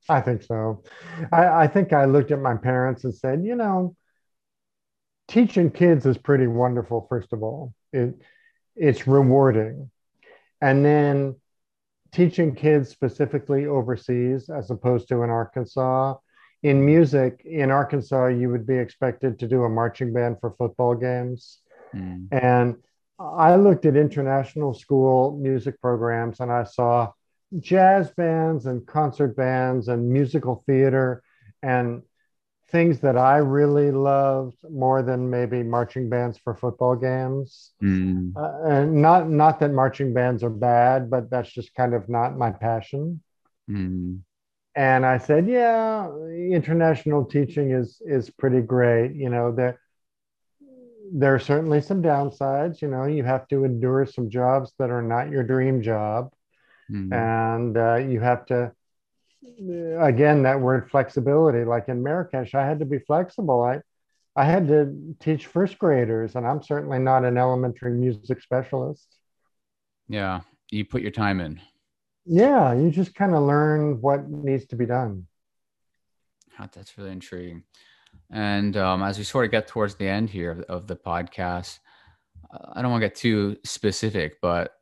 I 0.08 0.20
think 0.20 0.44
so. 0.44 0.84
I, 1.32 1.64
I 1.64 1.66
think 1.66 1.92
I 1.92 2.04
looked 2.04 2.30
at 2.30 2.40
my 2.40 2.56
parents 2.56 3.02
and 3.02 3.14
said, 3.14 3.44
you 3.44 3.56
know, 3.56 3.96
teaching 5.26 5.70
kids 5.70 6.06
is 6.06 6.18
pretty 6.18 6.46
wonderful. 6.46 7.06
First 7.08 7.32
of 7.32 7.42
all, 7.42 7.74
it 7.92 8.14
it's 8.76 9.08
rewarding, 9.08 9.90
and 10.60 10.84
then 10.84 11.34
teaching 12.12 12.54
kids 12.54 12.90
specifically 12.90 13.66
overseas 13.66 14.48
as 14.50 14.70
opposed 14.70 15.08
to 15.08 15.22
in 15.22 15.30
Arkansas 15.30 16.14
in 16.62 16.84
music 16.84 17.42
in 17.44 17.70
Arkansas, 17.70 18.28
you 18.28 18.48
would 18.50 18.66
be 18.66 18.76
expected 18.76 19.38
to 19.40 19.48
do 19.48 19.64
a 19.64 19.68
marching 19.68 20.12
band 20.12 20.36
for 20.40 20.54
football 20.56 20.94
games. 20.94 21.58
Mm. 21.94 22.28
And 22.30 22.76
I 23.18 23.56
looked 23.56 23.84
at 23.84 23.96
international 23.96 24.74
school 24.74 25.36
music 25.36 25.80
programs 25.80 26.40
and 26.40 26.52
I 26.52 26.64
saw 26.64 27.12
jazz 27.58 28.10
bands 28.10 28.66
and 28.66 28.86
concert 28.86 29.36
bands 29.36 29.88
and 29.88 30.08
musical 30.08 30.62
theater 30.66 31.22
and 31.62 32.02
things 32.72 33.00
that 33.00 33.16
I 33.16 33.36
really 33.36 33.90
loved 33.90 34.56
more 34.68 35.02
than 35.02 35.30
maybe 35.30 35.62
marching 35.62 36.08
bands 36.08 36.38
for 36.42 36.54
football 36.54 36.96
games. 36.96 37.72
Mm. 37.82 38.32
Uh, 38.36 38.68
and 38.68 39.02
not 39.02 39.30
not 39.30 39.60
that 39.60 39.72
marching 39.72 40.12
bands 40.12 40.42
are 40.42 40.50
bad, 40.50 41.10
but 41.10 41.30
that's 41.30 41.52
just 41.52 41.74
kind 41.74 41.94
of 41.94 42.08
not 42.08 42.36
my 42.36 42.50
passion. 42.50 43.22
Mm 43.70 44.20
and 44.74 45.04
I 45.04 45.18
said, 45.18 45.48
yeah, 45.48 46.08
international 46.50 47.24
teaching 47.24 47.72
is 47.72 48.00
is 48.04 48.30
pretty 48.30 48.62
great. 48.62 49.14
You 49.14 49.28
know, 49.28 49.52
there 49.52 49.78
there 51.12 51.34
are 51.34 51.38
certainly 51.38 51.80
some 51.80 52.02
downsides. 52.02 52.80
You 52.80 52.88
know, 52.88 53.04
you 53.04 53.22
have 53.22 53.46
to 53.48 53.64
endure 53.64 54.06
some 54.06 54.30
jobs 54.30 54.72
that 54.78 54.90
are 54.90 55.02
not 55.02 55.30
your 55.30 55.42
dream 55.42 55.82
job, 55.82 56.32
mm-hmm. 56.90 57.12
and 57.12 57.76
uh, 57.76 57.96
you 57.96 58.20
have 58.20 58.46
to 58.46 58.72
again 60.00 60.42
that 60.42 60.60
word 60.60 60.90
flexibility. 60.90 61.64
Like 61.64 61.88
in 61.88 62.02
Marrakesh, 62.02 62.54
I 62.54 62.64
had 62.64 62.78
to 62.80 62.84
be 62.86 62.98
flexible. 62.98 63.62
I 63.62 63.80
I 64.34 64.44
had 64.44 64.68
to 64.68 65.14
teach 65.20 65.46
first 65.46 65.78
graders, 65.78 66.36
and 66.36 66.46
I'm 66.46 66.62
certainly 66.62 66.98
not 66.98 67.24
an 67.24 67.36
elementary 67.36 67.92
music 67.92 68.40
specialist. 68.40 69.06
Yeah, 70.08 70.40
you 70.70 70.84
put 70.84 71.02
your 71.02 71.10
time 71.10 71.40
in 71.40 71.60
yeah 72.24 72.72
you 72.72 72.90
just 72.90 73.14
kind 73.14 73.34
of 73.34 73.42
learn 73.42 74.00
what 74.00 74.28
needs 74.28 74.66
to 74.66 74.76
be 74.76 74.86
done 74.86 75.26
that's 76.72 76.96
really 76.96 77.10
intriguing 77.10 77.64
and 78.30 78.76
um, 78.76 79.02
as 79.02 79.18
we 79.18 79.24
sort 79.24 79.44
of 79.44 79.50
get 79.50 79.66
towards 79.66 79.96
the 79.96 80.06
end 80.06 80.30
here 80.30 80.52
of, 80.52 80.60
of 80.62 80.86
the 80.86 80.94
podcast 80.94 81.80
i 82.74 82.80
don't 82.80 82.92
want 82.92 83.02
to 83.02 83.08
get 83.08 83.16
too 83.16 83.56
specific 83.64 84.36
but 84.40 84.74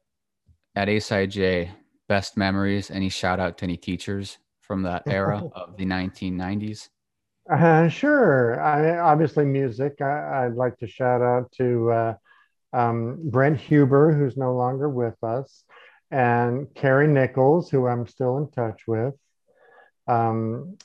at 0.77 0.88
asij 0.88 1.70
best 2.07 2.37
memories 2.37 2.90
any 2.90 3.09
shout 3.09 3.40
out 3.40 3.57
to 3.57 3.64
any 3.64 3.79
teachers 3.79 4.37
from 4.70 4.83
that 4.83 5.02
era 5.06 5.42
of 5.54 5.76
the 5.76 5.85
1990s 5.85 6.88
uh, 7.50 7.88
sure 7.88 8.61
I, 8.61 8.98
obviously 8.98 9.44
music 9.44 10.00
I, 10.00 10.46
would 10.46 10.56
like 10.56 10.78
to 10.78 10.87
shout 10.87 11.22
out 11.22 11.50
to 11.59 11.90
uh, 11.90 12.14
um, 12.72 13.18
brent 13.24 13.59
huber 13.59 14.14
who's 14.14 14.37
no 14.37 14.54
longer 14.54 14.88
with 14.88 15.16
us 15.24 15.64
and 16.11 16.72
Carrie 16.74 17.06
Nichols, 17.06 17.70
who 17.70 17.87
I'm 17.87 18.06
still 18.06 18.38
in 18.38 18.50
touch 18.50 18.83
with. 18.87 19.14
Um, 20.09 20.76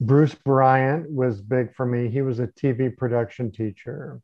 Bruce 0.00 0.34
Bryant 0.34 1.10
was 1.10 1.40
big 1.40 1.74
for 1.74 1.84
me. 1.84 2.08
He 2.08 2.22
was 2.22 2.38
a 2.38 2.46
TV 2.46 2.96
production 2.96 3.50
teacher. 3.50 4.20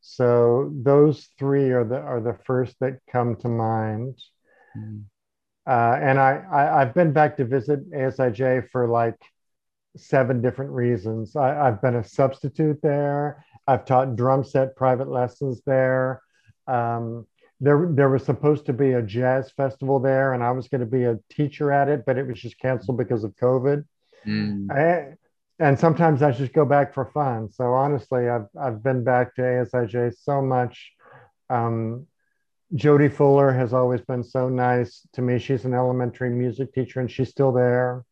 So 0.00 0.70
those 0.72 1.28
three 1.38 1.70
are 1.70 1.84
the 1.84 1.98
are 1.98 2.20
the 2.20 2.38
first 2.44 2.76
that 2.80 3.00
come 3.10 3.36
to 3.36 3.48
mind. 3.48 4.18
Mm. 4.76 5.04
Uh, 5.66 5.98
and 6.00 6.18
I, 6.18 6.44
I 6.52 6.80
have 6.80 6.94
been 6.94 7.12
back 7.12 7.36
to 7.38 7.44
visit 7.44 7.90
ASIJ 7.90 8.70
for 8.70 8.86
like 8.86 9.16
seven 9.96 10.42
different 10.42 10.72
reasons. 10.72 11.36
I, 11.36 11.68
I've 11.68 11.80
been 11.80 11.96
a 11.96 12.04
substitute 12.04 12.80
there. 12.82 13.44
I've 13.66 13.84
taught 13.84 14.16
drum 14.16 14.44
set 14.44 14.76
private 14.76 15.08
lessons 15.08 15.62
there. 15.64 16.20
Um, 16.66 17.26
there 17.60 17.88
there 17.90 18.10
was 18.10 18.24
supposed 18.24 18.66
to 18.66 18.72
be 18.72 18.92
a 18.92 19.02
jazz 19.02 19.52
festival 19.52 20.00
there 20.00 20.32
and 20.32 20.42
i 20.42 20.50
was 20.50 20.66
going 20.66 20.80
to 20.80 20.86
be 20.86 21.04
a 21.04 21.16
teacher 21.30 21.70
at 21.70 21.88
it 21.88 22.04
but 22.04 22.18
it 22.18 22.26
was 22.26 22.40
just 22.40 22.58
canceled 22.58 22.98
because 22.98 23.22
of 23.22 23.32
covid 23.36 23.84
mm. 24.26 24.68
I, 24.72 25.14
and 25.58 25.78
sometimes 25.78 26.22
I 26.22 26.32
just 26.32 26.52
go 26.52 26.64
back 26.64 26.92
for 26.92 27.06
fun. 27.06 27.50
So 27.50 27.72
honestly, 27.72 28.28
I've 28.28 28.48
I've 28.60 28.82
been 28.82 29.04
back 29.04 29.34
to 29.36 29.42
ASIJ 29.42 30.14
so 30.20 30.42
much. 30.42 30.92
Um, 31.48 32.06
Jody 32.74 33.08
Fuller 33.08 33.52
has 33.52 33.72
always 33.72 34.00
been 34.00 34.24
so 34.24 34.48
nice 34.48 35.06
to 35.12 35.22
me. 35.22 35.38
She's 35.38 35.64
an 35.64 35.74
elementary 35.74 36.30
music 36.30 36.72
teacher, 36.72 37.00
and 37.00 37.10
she's 37.10 37.28
still 37.28 37.52
there. 37.52 38.04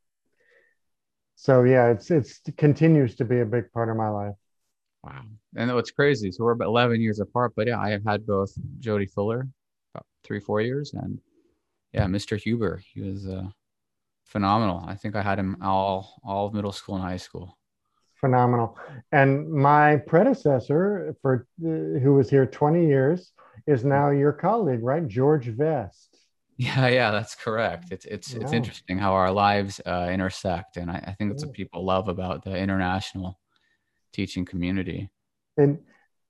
So 1.36 1.64
yeah, 1.64 1.88
it's 1.90 2.10
it's 2.10 2.40
it 2.46 2.56
continues 2.56 3.16
to 3.16 3.24
be 3.24 3.40
a 3.40 3.46
big 3.46 3.72
part 3.72 3.88
of 3.88 3.96
my 3.96 4.08
life. 4.08 4.34
Wow, 5.02 5.22
and 5.56 5.74
what's 5.74 5.90
crazy? 5.90 6.30
So 6.30 6.44
we're 6.44 6.52
about 6.52 6.68
eleven 6.68 7.00
years 7.00 7.18
apart, 7.18 7.54
but 7.56 7.66
yeah, 7.66 7.80
I 7.80 7.90
have 7.90 8.04
had 8.04 8.26
both 8.26 8.52
Jody 8.78 9.06
Fuller, 9.06 9.48
about 9.94 10.06
three 10.22 10.38
four 10.38 10.60
years, 10.60 10.92
and 10.94 11.18
yeah, 11.92 12.06
Mr. 12.06 12.38
Huber. 12.38 12.82
He 12.94 13.00
was 13.00 13.26
uh, 13.26 13.48
phenomenal. 14.26 14.84
I 14.86 14.94
think 14.94 15.16
I 15.16 15.22
had 15.22 15.38
him 15.38 15.56
all 15.62 16.20
all 16.24 16.46
of 16.46 16.54
middle 16.54 16.72
school 16.72 16.94
and 16.94 17.04
high 17.04 17.16
school. 17.16 17.58
Phenomenal. 18.20 18.78
And 19.10 19.50
my 19.50 19.96
predecessor, 19.96 21.16
for 21.22 21.48
uh, 21.60 21.98
who 21.98 22.14
was 22.14 22.30
here 22.30 22.46
20 22.46 22.86
years, 22.86 23.32
is 23.66 23.85
now 23.85 24.11
your 24.11 24.33
colleague, 24.33 24.83
right? 24.83 25.07
George 25.07 25.46
Vest. 25.46 26.16
Yeah, 26.57 26.88
yeah, 26.88 27.11
that's 27.11 27.35
correct. 27.35 27.87
It's 27.90 28.05
it's 28.05 28.35
it's 28.35 28.53
interesting 28.53 28.98
how 28.98 29.14
our 29.14 29.33
lives 29.33 29.81
uh, 29.85 30.09
intersect, 30.11 30.77
and 30.77 30.90
I, 30.90 31.03
I 31.09 31.12
think 31.12 31.31
that's 31.31 31.44
what 31.44 31.55
people 31.55 31.85
love 31.85 32.09
about 32.09 32.44
the 32.44 32.57
international 32.57 33.38
teaching 34.12 34.44
community. 34.44 35.11
And 35.57 35.79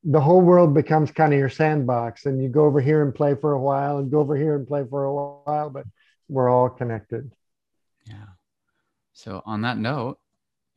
the 0.05 0.21
whole 0.21 0.41
world 0.41 0.75
becomes 0.75 1.11
kind 1.11 1.33
of 1.33 1.39
your 1.39 1.49
sandbox, 1.49 2.27
and 2.27 2.43
you 2.43 2.49
go 2.49 2.65
over 2.65 2.81
here 2.81 3.03
and 3.03 3.15
play 3.15 3.35
for 3.35 3.53
a 3.53 3.61
while, 3.61 3.99
and 3.99 4.11
go 4.11 4.21
over 4.21 4.37
here 4.37 4.55
and 4.55 4.67
play 4.67 4.85
for 4.89 5.05
a 5.05 5.13
while, 5.13 5.71
but 5.71 5.85
we're 6.29 6.49
all 6.49 6.71
connected. 6.71 7.33
Yeah. 8.07 8.27
So 9.13 9.43
on 9.45 9.61
that 9.63 9.79
note, 9.79 10.19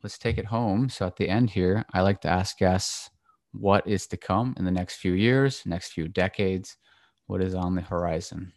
let's 0.02 0.18
take 0.18 0.38
it 0.38 0.46
home. 0.46 0.88
So 0.88 1.06
at 1.06 1.16
the 1.16 1.28
end 1.28 1.50
here, 1.50 1.84
I 1.92 2.02
like 2.02 2.20
to 2.22 2.28
ask 2.28 2.58
guests 2.58 3.10
what 3.58 3.86
is 3.86 4.06
to 4.08 4.16
come 4.16 4.54
in 4.58 4.64
the 4.64 4.70
next 4.70 4.96
few 4.96 5.12
years, 5.12 5.62
next 5.66 5.92
few 5.92 6.08
decades, 6.08 6.76
what 7.26 7.42
is 7.42 7.54
on 7.54 7.74
the 7.74 7.82
horizon. 7.82 8.52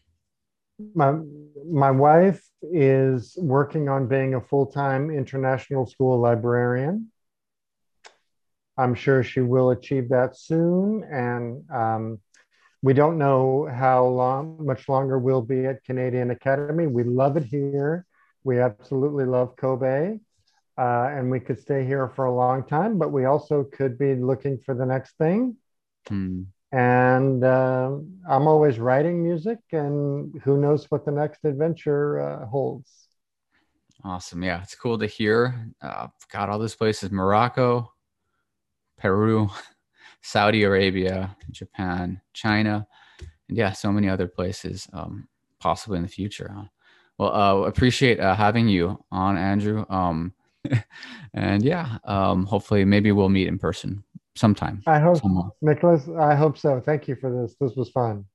My 0.96 1.14
my 1.70 1.92
wife 1.92 2.42
is 2.62 3.38
working 3.38 3.90
on 3.90 4.08
being 4.08 4.34
a 4.34 4.42
full-time 4.42 5.12
international 5.12 5.86
school 5.86 6.20
librarian. 6.20 7.12
I'm 8.78 8.96
sure 8.96 9.24
she 9.24 9.42
will 9.42 9.72
achieve 9.72 10.10
that 10.10 10.38
soon, 10.38 11.04
and 11.04 11.70
um, 11.70 12.20
we 12.82 12.94
don't 12.94 13.18
know 13.18 13.68
how 13.70 14.06
long, 14.06 14.66
much 14.66 14.88
longer 14.88 15.20
we'll 15.20 15.42
be 15.42 15.66
at 15.66 15.84
Canadian 15.84 16.32
Academy. 16.32 16.88
We 16.88 17.04
love 17.04 17.36
it 17.36 17.44
here. 17.44 18.06
We 18.46 18.60
absolutely 18.60 19.26
love 19.26 19.58
Kobe. 19.58 20.20
Uh, 20.80 21.10
and 21.12 21.30
we 21.30 21.42
could 21.42 21.60
stay 21.60 21.86
here 21.86 22.08
for 22.16 22.26
a 22.26 22.34
long 22.34 22.64
time, 22.64 22.98
but 22.98 23.12
we 23.12 23.26
also 23.26 23.66
could 23.66 23.98
be 23.98 24.16
looking 24.16 24.58
for 24.58 24.74
the 24.74 24.86
next 24.86 25.18
thing. 25.18 25.58
Hmm. 26.08 26.44
And 26.72 27.44
uh, 27.44 27.98
I'm 28.30 28.48
always 28.48 28.80
writing 28.80 29.22
music, 29.22 29.60
and 29.74 30.40
who 30.44 30.56
knows 30.56 30.86
what 30.90 31.04
the 31.04 31.12
next 31.12 31.44
adventure 31.44 32.22
uh, 32.22 32.46
holds. 32.46 32.90
Awesome. 34.06 34.42
Yeah, 34.42 34.62
it's 34.62 34.76
cool 34.76 34.98
to 35.00 35.06
hear. 35.06 35.68
Uh, 35.82 36.08
got 36.32 36.48
all 36.48 36.60
those 36.60 36.76
places 36.76 37.12
Morocco, 37.12 37.92
Peru, 38.98 39.50
Saudi 40.22 40.64
Arabia, 40.64 41.36
Japan, 41.52 42.22
China, 42.32 42.88
and 43.50 43.58
yeah, 43.58 43.74
so 43.74 43.92
many 43.92 44.08
other 44.08 44.28
places 44.28 44.88
um, 44.94 45.28
possibly 45.60 45.98
in 45.98 46.04
the 46.04 46.10
future. 46.10 46.54
Huh? 46.56 46.66
Well, 47.18 47.36
uh, 47.36 47.68
appreciate 47.68 48.22
uh, 48.22 48.34
having 48.36 48.70
you 48.70 49.04
on, 49.12 49.38
Andrew. 49.38 49.86
Um, 49.90 50.34
and 51.34 51.64
yeah, 51.64 51.98
um, 52.04 52.46
hopefully, 52.46 52.86
maybe 52.86 53.12
we'll 53.12 53.30
meet 53.30 53.48
in 53.48 53.58
person 53.58 54.04
sometime. 54.36 54.82
I 54.88 55.00
hope, 55.00 55.22
Nicholas. 55.62 56.08
I 56.18 56.36
hope 56.36 56.58
so. 56.58 56.82
Thank 56.82 57.08
you 57.08 57.16
for 57.16 57.32
this. 57.32 57.56
This 57.60 57.76
was 57.76 57.90
fun. 57.90 58.26